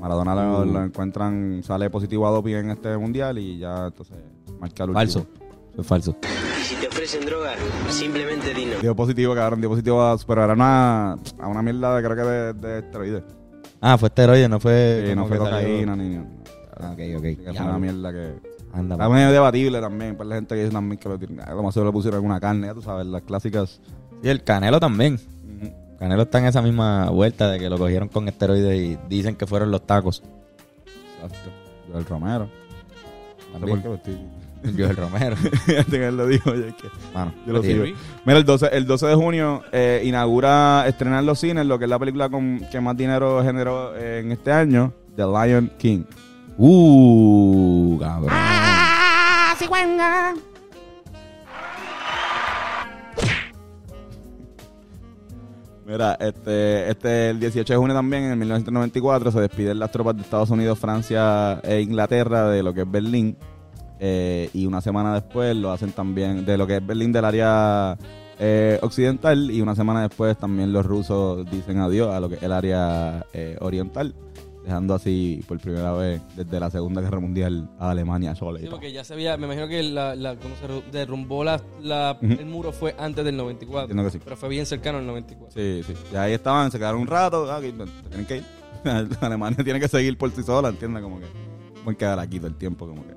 [0.00, 0.64] Maradona lo, Uh.
[0.66, 4.16] lo encuentran, sale positivo a doping en este mundial y ya entonces
[4.60, 4.94] marca el último.
[4.94, 5.26] Falso.
[5.72, 6.16] Eso es falso.
[6.22, 7.52] Y si te ofrecen droga,
[7.90, 8.80] simplemente di no.
[8.80, 10.16] Dio positivo, cabrón, dio positivo a.
[10.18, 13.22] Pero era una, a una mierda, creo que de, de esteroides.
[13.80, 15.04] Ah, fue esteroide, no fue.
[15.08, 16.16] Sí, no fue salió- cocaína ni.
[16.78, 17.22] Ah, ok, ok.
[17.22, 18.56] que fue una mierda que.
[18.72, 20.16] Anda, Está medio debatible también.
[20.16, 22.16] Para la gente que dice también que lo, tiene- a lo más seguro le pusieron
[22.16, 23.80] alguna carne, ya tú sabes, las clásicas.
[24.22, 25.18] Y el Canelo también.
[25.98, 29.46] Canelo está en esa misma vuelta de que lo cogieron con esteroides y dicen que
[29.46, 30.22] fueron los tacos.
[31.22, 31.50] Exacto.
[31.90, 32.44] Joel Romero.
[32.44, 33.70] No sé También.
[33.70, 34.76] por qué lo estoy.
[34.76, 35.36] Joel Romero.
[35.92, 36.88] Él lo dijo, oye, es que.
[37.14, 37.68] Mano, Yo lo sí.
[37.68, 37.84] sigo.
[38.24, 41.84] Mira, el 12, el 12 de junio eh, inaugura, estrenar en los cines lo que
[41.84, 46.04] es la película con, que más dinero generó eh, en este año, The Lion King.
[46.58, 48.30] Uh, cabrón.
[48.32, 50.34] ¡Ah, cigüeña!
[55.86, 60.22] Mira, este, este el 18 de junio también, en 1994, se despiden las tropas de
[60.22, 63.36] Estados Unidos, Francia e Inglaterra de lo que es Berlín.
[64.00, 67.96] Eh, y una semana después lo hacen también de lo que es Berlín del área
[68.40, 69.48] eh, occidental.
[69.52, 73.24] Y una semana después también los rusos dicen adiós a lo que es el área
[73.32, 74.12] eh, oriental.
[74.66, 78.58] Dejando así por primera vez desde la Segunda Guerra Mundial a Alemania sola.
[78.58, 81.62] Sí, porque ya se había, me imagino que la, la, cuando se ru- derrumbó la,
[81.80, 83.82] la- el muro fue antes del 94.
[83.82, 84.18] Entiendo que sí.
[84.24, 85.52] Pero fue bien cercano al 94.
[85.54, 85.94] Sí, sí.
[86.12, 87.48] Y ahí estaban, se quedaron un rato.
[87.48, 88.44] Ah, tienen que ir.
[89.20, 91.00] Alemania tiene que seguir por sí sola, ¿entiendes?
[91.00, 91.26] Como que
[91.84, 93.14] pueden quedar aquí todo el tiempo, como que.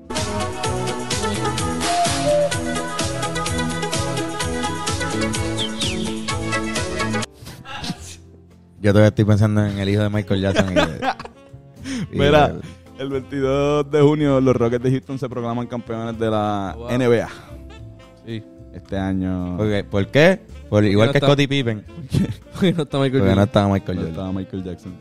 [8.80, 10.74] Yo todavía estoy pensando en el hijo de Michael Jackson.
[12.12, 12.54] Mira,
[12.98, 16.88] el 22 de junio los Rockets de Houston se proclaman campeones de la Wow.
[16.90, 17.28] NBA.
[18.26, 18.42] Sí.
[18.74, 19.56] Este año.
[19.56, 19.84] ¿Por qué?
[19.84, 20.40] ¿Por qué?
[20.68, 21.84] Por, igual no que está- Scottie Pippen.
[22.52, 24.10] Porque no está Michael no estaba Michael no Jordan.
[24.10, 24.94] estaba Michael Jackson.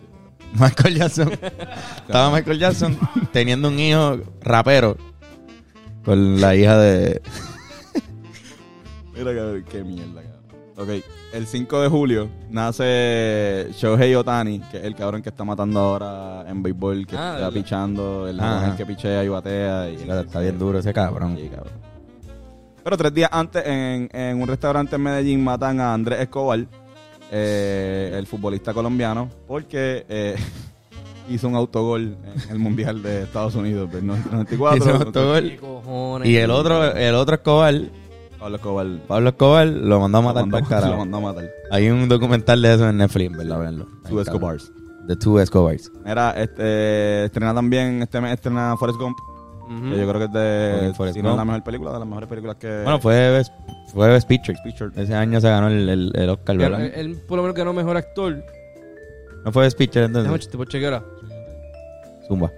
[0.59, 1.31] Michael Jackson.
[2.07, 2.97] Estaba Michael Jackson
[3.31, 4.97] teniendo un hijo rapero
[6.03, 7.21] con la hija de.
[9.15, 9.31] Mira,
[9.69, 10.38] qué mierda, cabrón.
[10.79, 10.87] Ok,
[11.33, 16.45] el 5 de julio nace Shohei Otani, que es el cabrón que está matando ahora
[16.49, 17.51] en béisbol, que Ah, está ¿verdad?
[17.51, 18.73] pichando, el, Ah.
[18.77, 19.89] que pichea y batea.
[19.89, 21.35] Y Está bien duro ese cabrón.
[21.37, 21.73] Sí, cabrón.
[22.81, 26.65] Pero tres días antes, en, en un restaurante en Medellín, matan a Andrés Escobar,
[27.29, 30.35] eh, el futbolista colombiano, porque eh,
[31.29, 32.15] hizo un autogol
[32.45, 34.77] en el Mundial de Estados Unidos del 94.
[34.77, 35.49] Hizo un autogol.
[35.49, 36.29] ¿Qué cojones?
[36.29, 37.75] Y el otro, el otro Escobar,
[38.39, 40.97] Pablo Escobar Pablo Escobar, lo mandó a matar lo para mandó, el lo carajo.
[40.97, 41.49] mandó a matar.
[41.71, 43.59] Hay un documental de eso en Netflix, ¿verdad?
[43.59, 43.87] Verlo.
[44.07, 44.71] Two Escobars.
[45.07, 45.91] The Two Escobars.
[46.05, 49.17] Mira, este, estrena también, este mes estrena Forrest Gump.
[49.69, 52.07] Que yo creo que es de, Forrest si no es la mejor película, de las
[52.07, 52.81] mejores películas que...
[52.83, 53.53] Bueno, fue Best,
[53.93, 54.57] fue Best Picture.
[54.63, 54.89] Picture.
[54.95, 56.85] Ese año se ganó el, el, el Oscar, ¿verdad?
[56.85, 58.43] él por lo menos ganó mejor actor.
[59.45, 60.49] No fue Best Picture Déjame entonces.
[60.49, 61.05] te puedo chequear ahora.
[62.27, 62.51] Zumba.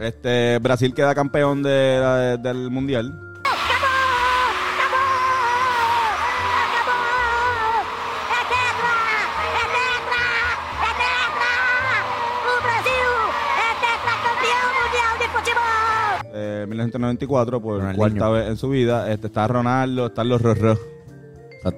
[0.00, 3.12] Este, Brasil queda campeón de del Mundial.
[16.98, 17.96] 1994 por Ronaldinho.
[17.98, 19.10] cuarta vez en su vida.
[19.12, 20.78] Este está Ronaldo, están los Rorro.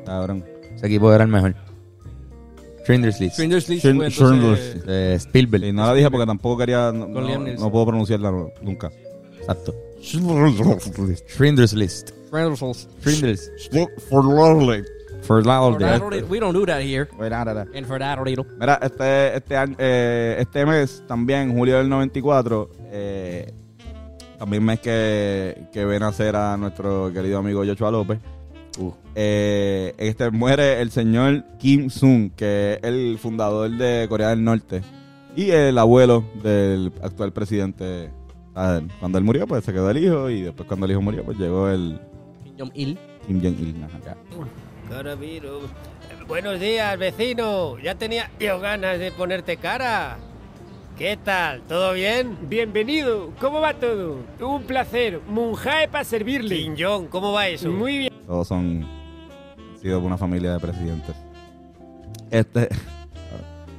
[0.07, 0.44] Cabrón.
[0.74, 1.55] Ese equipo era el mejor.
[2.85, 3.37] Schindler's List.
[3.37, 4.59] Schindler's List Schindler- fue entonces...
[4.61, 4.87] Schindler's.
[4.87, 5.64] De Spielberg.
[5.64, 6.92] Y no la dije porque tampoco quería.
[6.92, 8.31] No, no- no puedo pronunciarla
[8.62, 8.90] nunca.
[9.38, 9.74] Exacto.
[10.03, 12.11] Schindler's List.
[12.31, 13.50] Schindler's Schindler's.
[14.11, 14.83] For lovely.
[15.22, 15.81] For loud.
[16.29, 17.09] We don't do that here.
[17.18, 18.27] Mira, In Ferdinand.
[18.83, 23.50] este, este, año, eh, este mes, también, julio del 94, eh,
[24.38, 28.18] también mes que, que ven a nacer a nuestro querido amigo Joshua López.
[29.14, 34.83] Eh, este muere el señor Kim Sung, que es el fundador de Corea del Norte
[35.37, 38.11] y el abuelo del actual presidente.
[38.57, 41.25] Ah, Cuando él murió, pues se quedó el hijo y después cuando el hijo murió,
[41.25, 42.01] pues llegó el
[42.44, 42.99] Kim Jong-il.
[43.27, 43.85] Kim Jong-il.
[43.85, 44.16] ajá.
[44.88, 45.61] Caraviro,
[46.29, 47.79] buenos días, vecino.
[47.79, 50.18] Ya tenía yo ganas de ponerte cara.
[50.98, 51.61] ¿Qué tal?
[51.62, 52.37] ¿Todo bien?
[52.48, 53.30] Bienvenido.
[53.40, 54.18] ¿Cómo va todo?
[54.40, 55.20] Un placer.
[55.28, 56.57] Munjae para servirle.
[56.57, 57.68] Kim Jong, ¿cómo va eso?
[57.70, 58.12] Muy bien.
[58.26, 61.16] Todos son han sido una familia de presidentes.
[62.30, 62.68] Este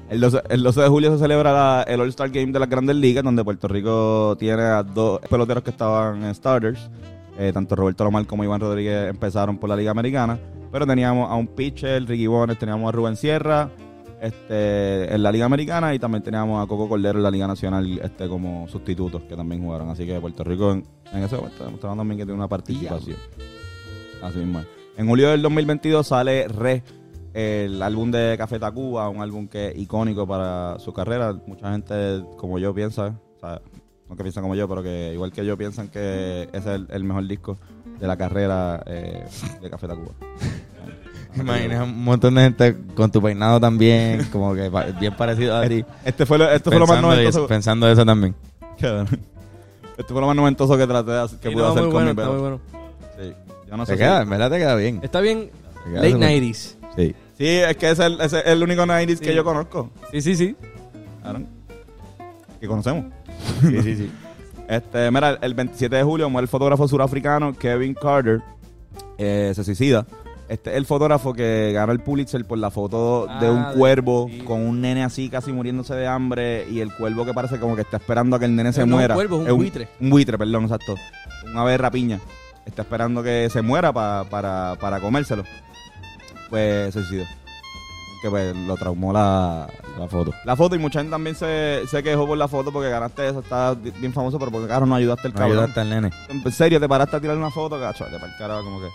[0.10, 2.96] el 12, el 12 de julio se celebra la- el All-Star Game de las Grandes
[2.98, 6.90] Ligas, donde Puerto Rico tiene a dos peloteros que estaban en starters.
[7.40, 10.38] Eh, tanto Roberto Lomar como Iván Rodríguez empezaron por la Liga Americana.
[10.72, 13.70] Pero teníamos a un pitcher, Ricky Bones, teníamos a Rubén Sierra
[14.22, 18.00] este, en la Liga Americana y también teníamos a Coco Cordero en la Liga Nacional
[18.02, 19.90] este, como sustitutos que también jugaron.
[19.90, 23.18] Así que Puerto Rico en, en ese momento demostraron también que tiene una participación.
[24.22, 24.64] Así mismo.
[24.98, 26.84] En julio del 2022 sale Re,
[27.34, 31.34] el álbum de Café Tacuba, un álbum que es icónico para su carrera.
[31.46, 33.62] Mucha gente, como yo, piensa, o sea,
[34.10, 36.88] no que piensan como yo, pero que igual que yo piensan que ese es el,
[36.90, 37.58] el mejor disco
[38.00, 39.26] de la carrera eh,
[39.62, 40.14] de Café Tacuba.
[41.36, 45.68] Imaginas un montón de gente con tu peinado también, como que pa- bien parecido a
[45.68, 45.84] ti.
[46.04, 47.40] Este fue lo, esto fue lo más Pensando noventoso.
[47.40, 48.36] eso- Pensando eso también.
[48.80, 49.08] Cabrón.
[49.98, 51.92] Esto fue lo más noventoso que traté de hacer, que Sí, pude no, hacer muy
[51.92, 52.34] con bueno, mi está pelo.
[52.34, 52.60] muy bueno.
[53.18, 53.34] Sí.
[53.70, 55.00] Yo no Te sé queda, si- en verdad te queda bien.
[55.04, 55.50] Está bien
[55.84, 56.76] Te queda late súper- 90s.
[56.98, 57.16] Sí.
[57.38, 59.36] Sí, es que ese es el, ese es el único 90s que Sí.
[59.36, 59.90] yo conozco.
[60.12, 60.56] Sí, sí, sí.
[61.24, 61.48] Cabrón.
[62.60, 63.06] Que conocemos.
[63.62, 64.12] Sí, sí, sí.
[64.68, 68.42] Este, mira, el 27 de julio muere el fotógrafo surafricano Kevin Carter.
[69.18, 70.06] eh, se suicida.
[70.48, 73.74] Este es el fotógrafo que ganó el Pulitzer por la foto de Ah, un de-
[73.80, 74.40] cuervo sí.
[74.40, 77.82] con un nene así casi muriéndose de hambre y el cuervo que parece como que
[77.82, 79.16] está esperando a que el nene se no es un muera.
[79.16, 79.88] cuervo, es un buitre.
[80.00, 80.96] Un buitre, perdón, exacto.
[81.46, 82.20] Un ave de rapiña.
[82.66, 85.44] Está esperando que se muera pa- para, para comérselo.
[86.50, 87.24] Pues se suicidó.
[88.22, 89.68] Que pues lo traumó la,
[90.00, 90.32] La foto.
[90.46, 93.40] la foto y mucha gente también se, se quejó por la foto porque ganaste eso,
[93.40, 95.58] está bien famoso, pero porque caro no ayudaste al No cabrón.
[95.58, 96.12] ayudaste al nene.
[96.30, 98.88] En serio, te paraste a tirar una foto, cacho, te para el carajo como que.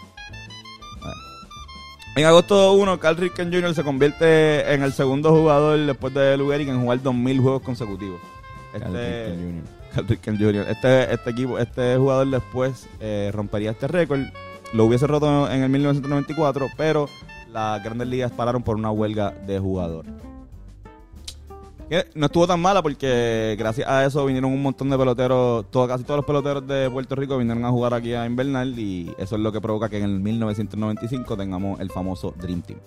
[2.16, 3.74] En agosto 1, Carl Ripken Jr.
[3.74, 8.20] se convierte en el segundo jugador después de Lou Gehrig en jugar 2000 juegos consecutivos.
[8.72, 9.62] Carl Este, Ripken Jr.
[9.94, 10.66] Carl Ripken Jr.
[10.68, 14.22] Este, este equipo, este jugador después eh, rompería este récord.
[14.72, 17.08] Lo hubiese roto en el 1994, pero
[17.52, 20.04] las grandes ligas pararon por una huelga de jugador.
[22.14, 26.04] No estuvo tan mala porque gracias a eso vinieron un montón de peloteros, todo, casi
[26.04, 29.42] todos los peloteros de Puerto Rico vinieron a jugar aquí a Invernal y eso es
[29.42, 32.78] lo que provoca que en el 1995 tengamos el famoso Dream Team.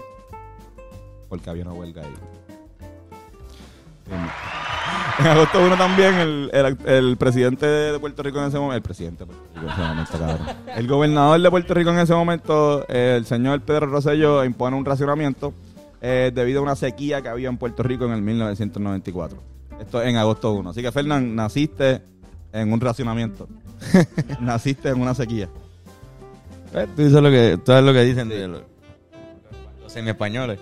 [1.27, 2.13] Porque había una huelga ahí.
[5.19, 9.25] En agosto 1 también el, el, presidente de Puerto Rico en ese momento, el presidente
[9.25, 10.55] de Puerto Rico en ese momento.
[10.77, 15.53] El gobernador de Puerto Rico en ese momento, el señor Pedro Rosselló, impone un racionamiento
[16.03, 19.41] eh, debido a una sequía que había en Puerto Rico en el 1994.
[19.79, 20.69] Esto en agosto 1.
[20.69, 22.01] Así que, Fernán, naciste
[22.51, 23.47] en un racionamiento.
[24.39, 25.49] naciste en una sequía.
[26.73, 28.61] Eh, Tú dices lo que, tú sabes lo que dicen de los,
[29.81, 30.59] los semi-españoles.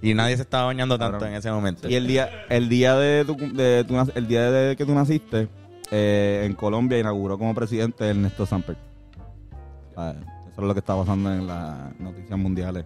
[0.00, 1.88] Y nadie se estaba bañando tanto en ese momento.
[1.88, 4.94] Y el día, el día de, tu, de tu nac- el día de que tú
[4.94, 5.48] naciste,
[5.90, 8.76] eh, en Colombia inauguró como presidente Ernesto Samper.
[9.96, 10.14] Ah,
[10.52, 12.84] Eso es lo que está pasando en las noticias mundiales.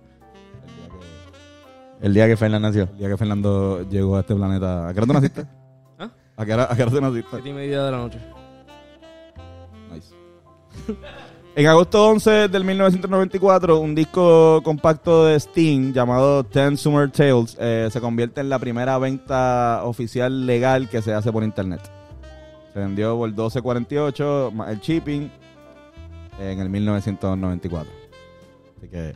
[2.02, 2.82] El día que, Fernán nació.
[2.92, 4.88] el día que Fernando llegó a este planeta.
[4.88, 5.46] ¿A qué hora tú naciste?
[5.98, 6.10] ¿Ah?
[6.36, 7.28] ¿A qué hora, a qué hora tú naciste?
[7.30, 8.18] Siete y media de la noche.
[9.92, 10.14] Nice.
[11.54, 17.88] En agosto 11 del 1994, un disco compacto de Sting llamado Ten Summer Tales eh,
[17.92, 21.82] se convierte en la primera venta oficial legal que se hace por internet.
[22.72, 25.30] Se vendió por 12.48 más el shipping
[26.40, 27.92] en el 1994.
[28.78, 29.14] Así que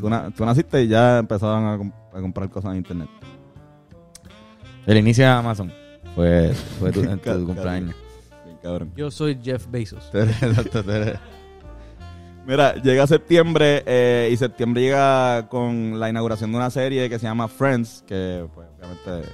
[0.00, 3.08] tú, na- tú naciste y ya empezaron a, comp- a comprar cosas en internet.
[4.86, 5.72] El inicio de Amazon
[6.14, 7.46] fue, fue tu, en tu Cabrón.
[7.46, 7.94] cumpleaños.
[8.44, 8.92] Bien cabrón.
[8.96, 10.10] Yo soy Jeff Bezos.
[10.12, 10.82] Exacto,
[12.46, 17.26] Mira, llega septiembre eh, y septiembre llega con la inauguración de una serie que se
[17.26, 19.28] llama Friends, que pues, obviamente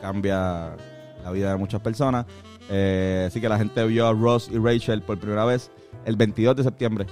[0.00, 0.76] cambia
[1.22, 2.26] la vida de muchas personas.
[2.70, 5.70] Eh, así que la gente vio a Ross y Rachel por primera vez
[6.06, 7.06] el 22 de septiembre.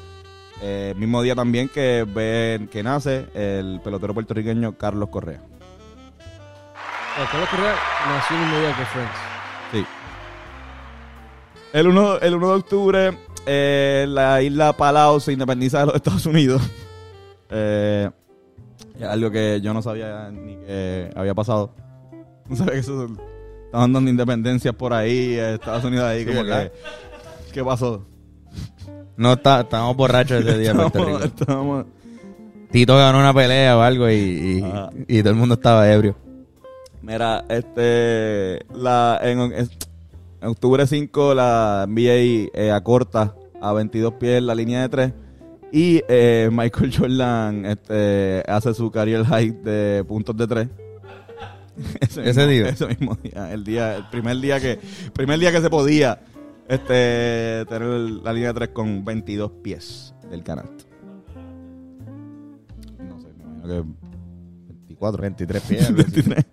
[0.65, 5.41] Eh, mismo día también que ven que nace el pelotero puertorriqueño Carlos Correa.
[7.19, 7.75] Eh, Carlos Correa
[8.09, 9.13] nació el mismo día que Friends.
[9.73, 9.85] Sí.
[11.73, 16.27] El 1, el 1 de octubre, eh, la isla Palau se independiza de los Estados
[16.27, 16.63] Unidos.
[17.55, 18.09] Eh,
[18.99, 21.75] es algo que yo no sabía ni que había pasado.
[22.49, 23.09] No sabía que eso
[23.67, 26.73] estaban dando independencias por ahí, eh, Estados Unidos ahí, Sí, como ¿verdad?
[26.73, 27.53] que.
[27.53, 28.07] ¿Qué pasó?
[29.17, 31.25] No, está, estábamos borrachos ese día en Puerto Rico.
[31.25, 31.87] estábamos-
[32.71, 34.91] Tito ganó una pelea o algo y, y, Ajá.
[35.07, 36.17] y todo el mundo estaba ebrio.
[37.03, 38.65] Mira, este.
[38.75, 39.69] La, en, en
[40.49, 45.13] octubre 5, la NBA eh, acorta a 22 pies la línea de 3.
[45.73, 50.69] Y eh, Michael Jordan este, hace su career high de puntos de tres.
[52.01, 52.69] Ese, Ese día.
[52.69, 53.53] Ese mismo día.
[53.53, 54.79] El día, el primer día que,
[55.13, 56.21] primer día que se podía
[56.69, 57.83] este, tener
[58.23, 60.85] la línea de tres con 22 pies del canasto.
[62.99, 63.85] No sé, me imagino que
[64.69, 65.23] 24.
[65.23, 65.95] 23 pies.
[65.95, 66.47] 23.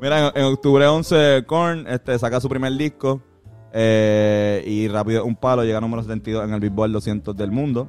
[0.00, 3.20] Mira, en, en octubre 11, Korn este, saca su primer disco.
[3.72, 7.88] eh, y rápido un palo llega a número 72 en el Billboard 200 del mundo.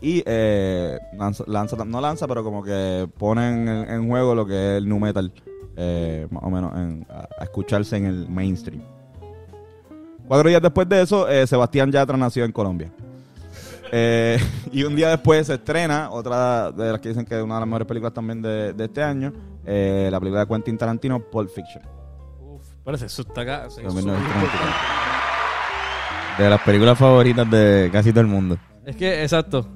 [0.00, 4.54] Y eh, lanza, lanza- no lanza, pero como que ponen en, en juego lo que
[4.54, 5.32] es el nu metal,
[5.76, 8.80] eh, más o menos en- a, a escucharse en el mainstream.
[10.28, 12.90] Cuatro días después de eso, eh, Sebastián Yatra nació en Colombia.
[13.90, 14.38] Eh,
[14.72, 17.60] y un día después se estrena otra de las que dicen que es una de
[17.60, 19.32] las mejores películas también de, de este año,
[19.64, 21.82] eh, la película de Quentin Tarantino, Pulp Fiction.
[22.84, 23.70] Parece eso está acá.
[23.70, 24.70] sí, De eso- 1933.
[26.38, 28.56] De las películas favoritas de casi todo el mundo.
[28.86, 29.66] Es que, exacto.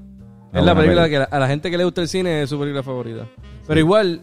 [0.52, 2.58] Es la película que la- a la gente que le gusta el cine es su
[2.58, 3.26] película favorita.
[3.66, 4.22] Pero igual,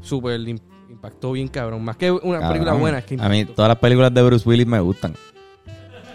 [0.00, 1.82] súper im- impactó bien cabrón.
[1.84, 2.48] Más que una Cabrón.
[2.48, 5.14] película buena, es que A mí todas las películas de Bruce Willis me gustan.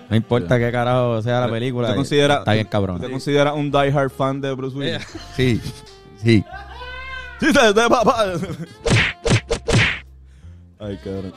[0.10, 1.90] No importa qué carajo sea la película.
[1.90, 3.02] ¿Te considera, está bien cabrón.
[3.02, 5.06] ¿Te consideras un diehard fan de Bruce Willis?
[5.36, 5.62] Sí,
[6.18, 6.44] sí.
[7.40, 8.26] Sí, de papá.
[10.80, 11.34] Ay, cabrón.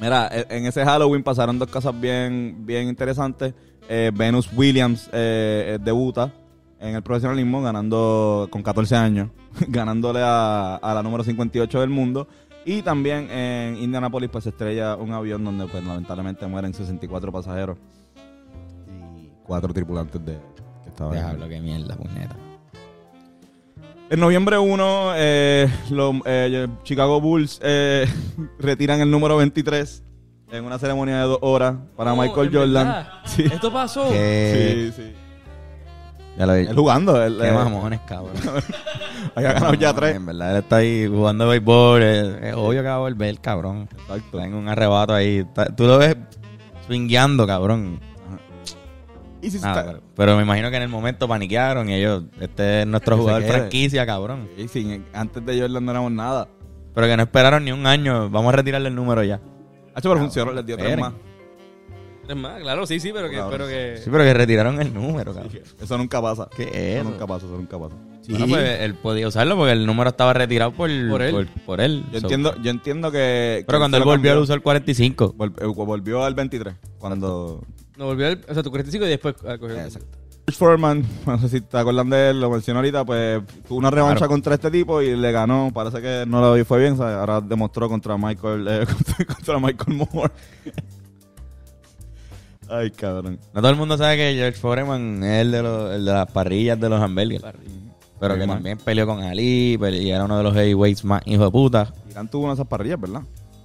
[0.00, 3.54] Mira, e- en ese Halloween pasaron dos cosas bien, bien interesantes.
[3.88, 6.32] Eh, Venus Williams eh, eh, debuta
[6.80, 9.28] en el profesionalismo ganando con 14 años,
[9.68, 12.26] ganándole a, a la número 58 del mundo.
[12.64, 17.76] Y también en Indianapolis pues se estrella un avión donde pues lamentablemente mueren 64 pasajeros
[19.16, 20.38] y cuatro tripulantes de
[20.82, 22.36] que estaban Diablo, qué mierda, puñeta.
[24.10, 28.06] en noviembre 1, eh, los eh, Chicago Bulls eh,
[28.60, 30.02] retiran el número 23
[30.52, 33.06] en una ceremonia de dos horas para Oh, Michael ¿en Jordan.
[33.24, 33.42] Sí.
[33.44, 34.08] Esto pasó.
[34.10, 34.92] ¿Qué?
[34.94, 35.12] Sí, sí.
[36.38, 36.60] Ya lo vi.
[36.60, 37.22] Él jugando.
[37.22, 38.32] Él, Qué eh, mamones, cabrón.
[39.34, 40.16] Había ganado ya tres.
[40.16, 42.02] En verdad, él está ahí jugando béisbol.
[42.02, 43.88] Es, es obvio que va a volver, cabrón.
[43.92, 44.14] Exacto.
[44.38, 45.38] Está en un arrebato ahí.
[45.38, 46.16] Está- tú lo ves
[46.86, 48.00] swingueando, cabrón.
[49.42, 52.82] Y si Nada, está- pero, me imagino que en el momento paniquearon y ellos, este
[52.82, 54.48] es nuestro Que jugador franquicia, cabrón.
[54.56, 56.48] Sí, sí, antes de Jordan no éramos nada.
[56.94, 58.30] Pero que no esperaron ni un año.
[58.30, 59.40] Vamos a retirarle el número ya.
[59.94, 61.12] Hacho, pero funcionó, les dio tres más.
[62.28, 63.50] Es más, claro, sí, sí, pero que, Claro.
[63.50, 63.96] pero que...
[64.02, 65.52] Sí, pero que retiraron el número, cabrón.
[65.80, 66.48] Eso nunca pasa.
[66.56, 67.04] ¿Qué es Eso eso?
[67.10, 67.94] nunca pasa, eso nunca pasa.
[68.28, 71.32] Bueno, pues él podía usarlo porque el número estaba retirado por, Por él.
[71.34, 72.04] Por, por él.
[72.12, 73.64] Yo So- entiendo, yo entiendo que.
[73.66, 75.34] Pero que cuando él lo volvió, él usó el 45.
[75.36, 76.74] Vol- eh, volvió al 23.
[76.98, 77.60] Cuando.
[77.96, 80.18] No volvió el, o sea, tu 45 y después ah, cogió el- Exacto.
[80.46, 83.90] George Foreman, no sé si te acuerdan de él, lo mencioné ahorita, pues tuvo una
[83.90, 84.30] revancha Claro.
[84.30, 85.70] contra este tipo y le ganó.
[85.74, 87.16] Parece que no le fue bien, ¿sabes?
[87.16, 90.32] ahora demostró contra Michael, eh, contra, contra Michael Moore.
[92.72, 93.38] Ay, cabrón.
[93.52, 96.30] No todo el mundo sabe que George Foreman es el de, los, el de las
[96.32, 97.44] parrillas de los hamburgers.
[98.18, 101.50] Pero que también peleó con Ali y era uno de los heavyweights más hijo de
[101.50, 101.92] puta.
[102.10, 103.22] Irán tuvo una de esas parrillas, ¿verdad?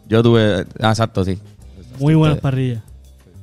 [0.07, 0.65] Yo tuve...
[0.81, 1.39] Ah, exacto, sí.
[1.99, 2.41] Muy buenas Ustedes.
[2.41, 2.83] parrillas.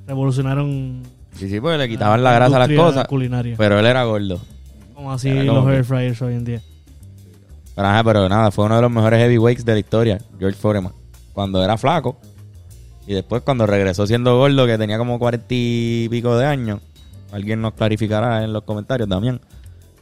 [0.06, 1.02] Revolucionaron
[1.36, 3.06] Sí, sí, porque le quitaban la grasa a las cosas.
[3.08, 3.54] culinaria.
[3.56, 4.40] Pero él era gordo.
[4.94, 6.62] como así Era los como air fryers hoy en día.
[7.74, 10.92] Pero, ajá, pero nada, fue uno de los mejores heavyweights de la historia, George Foreman.
[11.32, 12.16] Cuando era flaco.
[13.06, 16.80] Y después cuando regresó siendo gordo, que tenía como cuarenta y pico de años.
[17.32, 19.40] Alguien nos clarificará en los comentarios también.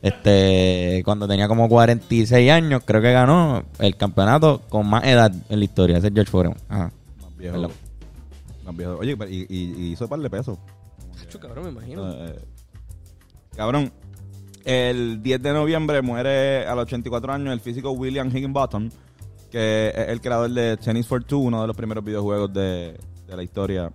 [0.03, 5.59] Este, cuando tenía como 46 años, creo que ganó el campeonato con más edad en
[5.59, 5.99] la historia.
[5.99, 6.59] Ese es George Foreman.
[6.69, 6.93] Ajá.
[7.23, 7.55] Más viejo.
[7.55, 7.71] Perdón.
[8.65, 8.97] Más viejo.
[8.99, 10.59] Oye, y, y- y hizo par de pesos.
[11.41, 12.12] Cabrón, me imagino.
[12.12, 12.38] Eh,
[13.57, 13.93] cabrón,
[14.65, 18.91] el 10 de noviembre muere a los 84 años el físico William Higginbottom,
[19.53, 23.37] que es el creador de Tennis for Two, uno de los primeros videojuegos de, de
[23.37, 23.93] la historia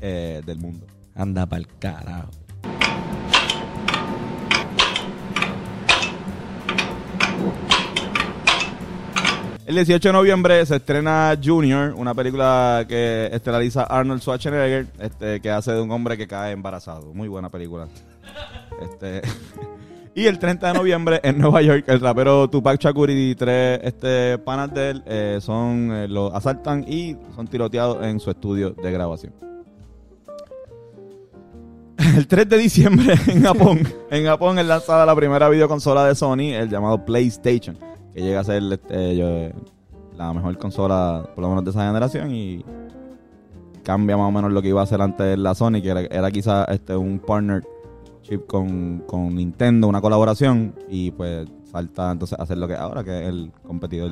[0.00, 0.84] eh, del mundo.
[1.14, 2.30] Anda pa'l carajo.
[9.64, 15.50] El 18 de noviembre se estrena Junior, una película que estelariza Arnold Schwarzenegger, este, que
[15.50, 17.12] hace de un hombre que cae embarazado.
[17.12, 17.86] Muy buena película.
[18.80, 19.22] Este,
[20.18, 24.36] y el 30 de noviembre en Nueva York, el rapero Tupac Shakur y tres este,
[24.38, 28.90] panas de él eh, son, eh, lo asaltan y son tiroteados en su estudio de
[28.90, 29.32] grabación.
[32.16, 33.78] El 3 de diciembre en Japón,
[34.10, 37.78] en Japón es lanzada la primera videoconsola de Sony, el llamado PlayStation,
[38.12, 39.54] que llega a ser este,
[40.16, 42.64] la mejor consola, por lo menos de esa generación, y
[43.84, 46.30] cambia más o menos lo que iba a hacer antes la Sony, que era, era
[46.32, 47.20] quizá este, un
[48.28, 53.22] partnership con, con Nintendo, una colaboración, y pues falta entonces hacer lo que ahora, que
[53.22, 54.10] es el competidor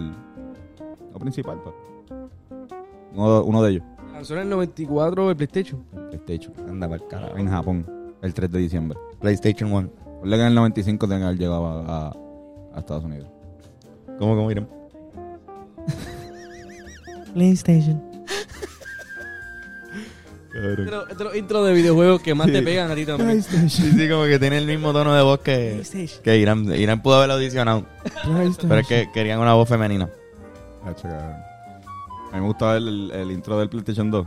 [1.12, 1.74] lo principal, pues.
[3.14, 3.82] Uno, uno de ellos.
[4.12, 5.82] Lanzó en el 94 el PlayStation.
[6.10, 6.52] PlayStation.
[6.68, 7.36] Anda pa'l carajo.
[7.36, 7.86] En Japón,
[8.22, 8.98] el 3 de diciembre.
[9.20, 9.88] PlayStation 1.
[10.20, 12.16] Ponle que en el 95 tenga que haber llegado a, a-
[12.74, 13.28] a Estados Unidos.
[14.18, 14.68] ¿Cómo, cómo irán?
[17.34, 18.02] PlayStation.
[20.60, 22.52] Pero este es los intros de videojuegos que más Sí.
[22.54, 23.42] te pegan a ti también.
[23.42, 25.82] Sí, sí, como que tiene el mismo tono de voz que,
[26.24, 26.72] que Irán.
[26.74, 27.84] Irán pudo haber audicionado.
[28.60, 30.08] Pero es que querían una voz femenina.
[30.84, 31.36] Hacho, cabrón.
[32.32, 34.26] A mí me gustaba el, el- el intro del PlayStation 2.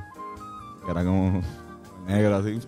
[0.85, 1.41] Que era como
[2.07, 2.59] negro así.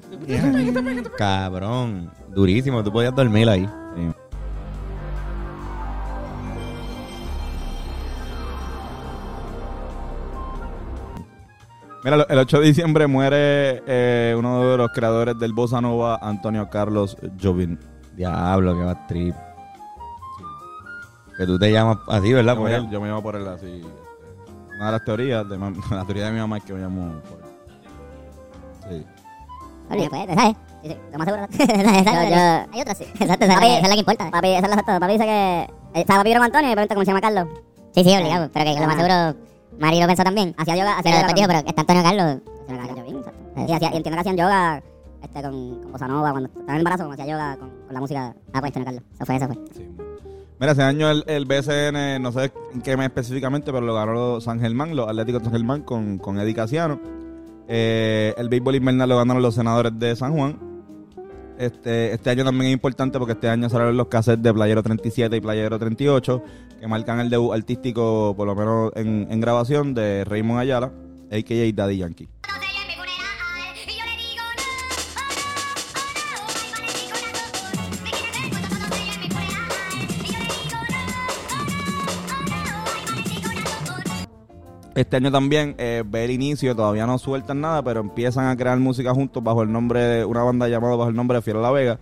[1.18, 2.12] Cabrón.
[2.34, 2.84] Durísimo.
[2.84, 3.68] Tú podías dormir ahí.
[12.04, 16.70] Mira, el 8 de diciembre muere eh, uno de los creadores del Bossa Nova, Antonio
[16.70, 17.78] Carlos Jobim.
[18.16, 19.36] Diablo, que va trip.
[21.38, 22.54] Que tú te llamas así, ¿verdad?
[22.56, 22.90] Yo Por me, él.
[22.90, 23.68] yo me llamo por él así.
[23.68, 27.22] este, Una de las teorías, de la teoría de mi mamá es que me llamo
[27.22, 27.40] por
[28.92, 29.00] él.
[29.02, 29.06] Sí.
[29.92, 30.28] Oye, pues,
[31.12, 31.48] lo más seguro.
[32.74, 33.06] Hay otra, sí.
[33.20, 34.30] Exacto, esa, es la que importa.
[34.32, 35.00] Papi, esa es la exacta.
[35.00, 35.62] Papi dice que...
[35.62, 36.72] eh, ¿Sabes papi vieron a Antonio?
[36.72, 37.48] Y pregunta cómo se llama Carlos.
[37.94, 38.50] Sí, sí, obligado.
[38.54, 39.51] Pero que lo más seguro...
[39.80, 40.54] Mari lo pensó también.
[40.58, 40.98] Hacía yoga...
[40.98, 42.26] Hacía yoga pero está Antonio Carlos.
[42.62, 43.40] Antonio Carlos Jobim, exacto.
[43.56, 44.84] Y, hacía, y entiendo que hacían yoga
[45.22, 46.32] este, con, con Bossa Nova.
[46.32, 48.36] Cuando estaba en el embarazo, como hacía yoga con, con la música...
[48.54, 49.04] Ah, pues Antonio Carlos.
[49.16, 49.58] Eso fue, eso fue.
[50.60, 54.40] Mira, ese año el, el BCN, no sé en qué mes específicamente, pero lo ganó
[54.42, 57.00] San Germán, los Atléticos de San Germán con, con Eddie Casiano.
[57.68, 60.60] Eh, el béisbol invernal lo ganaron los senadores de San Juan.
[61.62, 65.38] Este, este año también es importante porque este año salieron los cassettes de Playero 37
[65.38, 66.44] y Playero 38,
[66.80, 70.92] que marcan el debut artístico, por lo menos en, en grabación, de Raymond Ayala,
[71.32, 71.72] a.k.a.
[71.72, 72.30] Daddy Yankee.
[84.96, 88.78] Este año también eh, ve el inicio, todavía no sueltan nada, pero empiezan a crear
[88.78, 91.72] música juntos bajo el nombre de una banda llamada bajo el nombre de Fiel La
[91.72, 91.98] Vega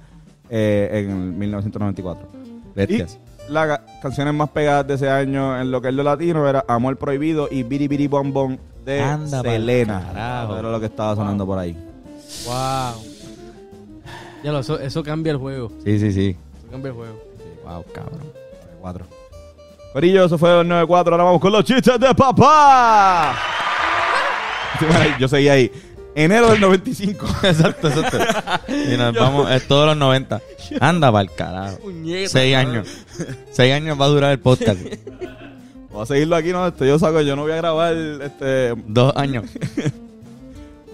[0.49, 2.27] eh, en 1994.
[2.75, 3.19] Bestias.
[3.47, 6.47] Y las ca- canciones más pegadas de ese año en lo que es lo latino
[6.49, 10.09] era Amor Prohibido y Biri Biri Bom Bom de Anda Selena.
[10.57, 11.73] era lo que estaba sonando por ahí.
[12.45, 13.03] Wow.
[14.43, 15.71] Ya lo, eso, eso cambia el juego.
[15.83, 16.35] Sí, sí, sí.
[16.57, 17.19] Eso cambia el juego.
[17.65, 18.19] Wow, cabrón.
[18.81, 19.05] Cuatro.
[19.93, 21.13] Corillo, eso fue el 94.
[21.13, 23.35] Ahora vamos con los chistes de papá.
[25.19, 25.71] Yo seguí ahí.
[26.15, 27.25] Enero del 95.
[27.43, 28.17] exacto, exacto.
[28.71, 30.41] Y nos vamos, es todos los 90.
[30.79, 31.77] Anda pa'l carajo.
[31.77, 32.87] Puñeta, Seis años.
[33.51, 34.79] Seis años va a durar el podcast.
[35.91, 38.75] Voy a seguirlo aquí, no, este, yo saco, yo no voy a grabar este.
[38.85, 39.45] Dos años.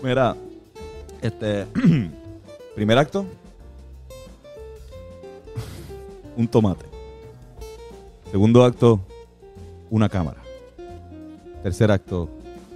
[0.01, 0.35] Mira,
[1.21, 1.65] este.
[2.75, 3.25] primer acto.
[6.37, 6.94] Un tomate.
[8.31, 8.99] Segundo acto,
[9.89, 10.41] una cámara.
[11.63, 12.29] Tercer acto,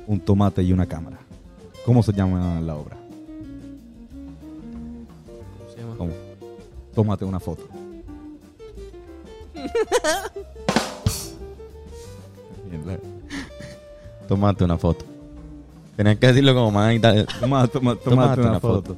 [0.08, 1.18] un tomate y una cámara.
[1.86, 2.98] ¿Cómo se llama la obra?
[5.58, 5.96] ¿Cómo se llama?
[5.98, 6.12] ¿Cómo?
[6.94, 7.64] Tómate una foto.
[14.28, 15.06] Tómate una foto.
[15.96, 18.96] Tenías que decirlo como más ita- Toma, toma, Tómate tómate una, una foto.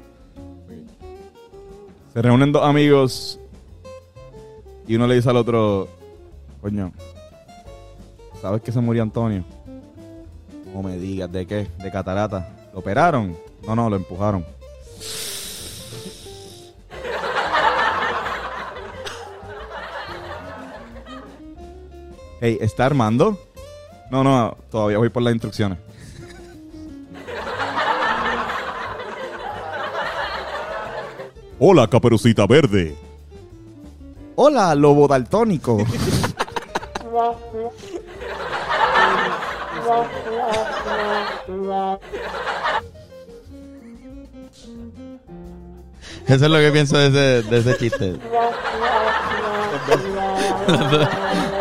[2.13, 3.39] Se reúnen dos amigos
[4.87, 5.87] y uno le dice al otro,
[6.61, 6.91] coño,
[8.41, 9.43] ¿sabes que se murió Antonio?
[10.73, 11.67] No me digas, ¿de qué?
[11.79, 12.55] ¿De catarata?
[12.71, 13.35] ¿Lo operaron?
[13.65, 14.45] No, no, lo empujaron.
[22.39, 23.37] Hey, ¿está armando?
[24.09, 25.77] No, no, todavía voy por las instrucciones.
[31.59, 32.95] Hola, caperucita verde.
[34.35, 35.77] Hola, lobo daltónico.
[46.27, 48.11] Eso es lo que pienso de ese, de ese chiste.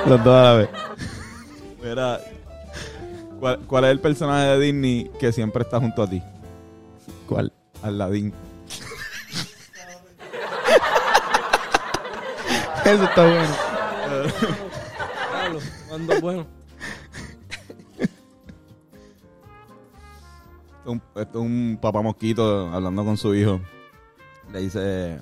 [0.06, 0.68] Los dos- a la vez.
[1.82, 2.20] Mira,
[3.40, 6.22] ¿cuál, cuál es el personaje de Disney que siempre está junto a ti?
[7.26, 7.52] ¿Cuál?
[7.82, 8.32] Aladdin.
[12.84, 13.46] Eso está bueno.
[20.84, 21.46] Un, esto
[21.80, 23.60] papá mosquito hablando con su hijo.
[24.52, 25.20] Le dice,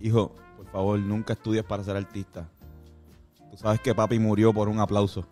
[0.00, 2.48] hijo, por favor, nunca estudies para ser artista.
[3.50, 5.24] Tú sabes que papi murió por un aplauso.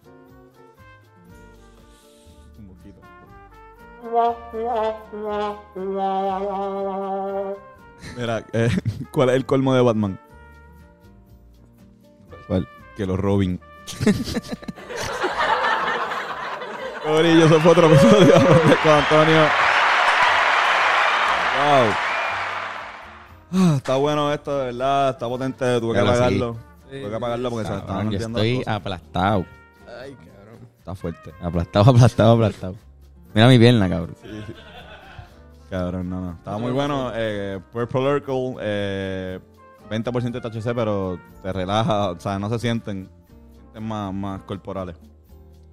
[2.59, 3.01] Un mosquito.
[8.17, 8.71] Mira, eh,
[9.11, 10.19] ¿cuál es el colmo de Batman?
[12.47, 12.69] ¿Cuál?
[12.97, 13.61] Que los Robin.
[17.05, 19.41] Corillo, eso fue otro episodio de con Antonio.
[21.57, 21.93] Wow.
[23.53, 25.11] Ah, está bueno esto, de verdad.
[25.11, 25.81] Está potente.
[25.81, 26.07] Tuve que sí.
[26.07, 26.57] apagarlo.
[26.89, 28.77] Tuve que apagarlo porque se estaban Cabrón, yo estoy las cosas.
[28.77, 29.45] aplastado.
[30.03, 30.69] Ay, cabrón.
[30.79, 31.33] Está fuerte.
[31.41, 32.75] Aplastado, aplastado, aplastado.
[33.35, 34.17] Mira mi pierna, cabrón.
[35.71, 36.33] Cabrón, no, no.
[36.33, 37.13] Estaba muy bueno.
[37.15, 39.39] Eh, Purple Urkel, eh,
[39.91, 42.11] 20% de THC, pero te relaja.
[42.11, 43.09] O sea, no se sienten,
[43.77, 44.97] sienten más, más corporales.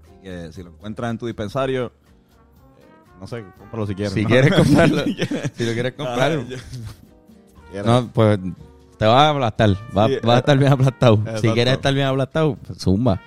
[0.04, 1.92] Así que si lo encuentras en tu dispensario, eh,
[3.20, 4.14] no sé, cómpralo si quieres.
[4.14, 4.30] Si ¿no?
[4.30, 5.04] quieres comprarlo,
[5.54, 6.32] Si lo quieres comprar.
[6.32, 6.58] Ah, yo-
[7.72, 7.86] quieres.
[7.86, 8.40] No, pues
[8.98, 9.70] te vas a aplastar.
[9.98, 11.20] Va, Sí, vas a estar bien aplastado.
[11.42, 13.20] Si quieres estar bien aplastado, pues, zumba.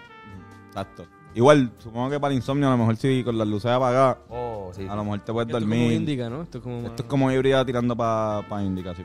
[0.68, 1.07] Exacto.
[1.35, 4.70] Igual, supongo que para el insomnio, a lo mejor si con las luces apagadas, Oh,
[4.74, 5.93] sí, a lo mejor te puedes Esto es como dormir.
[5.93, 6.43] indica, ¿no?
[6.43, 6.79] Esto es como.
[6.87, 9.03] Esto es como híbrida tirando para pa Indica, sí.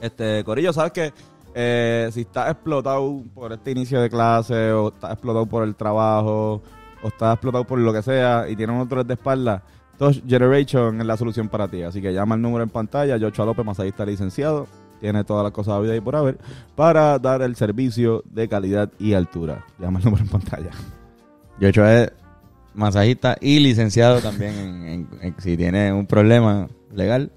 [0.00, 1.12] Este, Corillo, ¿sabes qué?
[1.54, 6.62] Eh, si estás explotado por este inicio de clase, o estás explotado por el trabajo,
[7.02, 9.62] o estás explotado por lo que sea, y tienes un dolor de espalda,
[9.98, 11.82] Touch Generation es la solución para ti.
[11.82, 14.66] Así que llama el número en pantalla, Joshua López, masajista licenciado,
[15.00, 16.38] tiene todas las cosas de vida y por haber,
[16.76, 19.64] para dar el servicio de calidad y altura.
[19.78, 20.70] Llama el número en pantalla.
[21.58, 22.12] Yocho es
[22.74, 27.32] masajista y licenciado también en- si tiene un problema legal.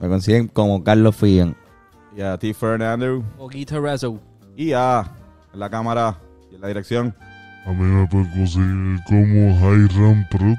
[0.00, 1.56] Me consiguen como Carlos Fian.
[2.16, 3.24] Y a ti, Fernando.
[3.38, 4.20] O Guitarrazzo.
[4.56, 5.04] Y a
[5.54, 6.18] la cámara
[6.52, 7.14] y en la dirección.
[7.66, 10.58] A mí me pueden conseguir como Hiram Prut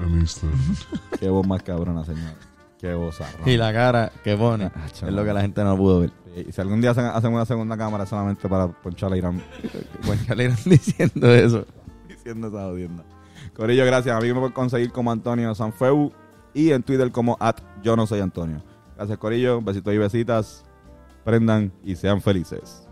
[0.00, 0.58] en Instagram.
[1.20, 2.34] Qué voz más cabrona, señor.
[2.78, 3.48] Qué voz arra.
[3.48, 6.10] Y la cara que pone Ah, es lo que la gente no pudo ver.
[6.34, 9.42] Y si algún día hacen, hacen una segunda cámara solamente para ponchar a Irán
[10.06, 11.66] Buen Calderón diciendo eso.
[12.08, 13.04] diciendo esa jodienda.
[13.54, 14.16] Corillo, gracias.
[14.16, 16.10] A mí me pueden conseguir como Antonio Sanfeu
[16.54, 18.62] y en Twitter como at yo no soy Antonio.
[18.96, 19.60] Gracias, Corillo.
[19.60, 20.64] Besitos y besitas.
[21.24, 22.88] Prendan y sean felices.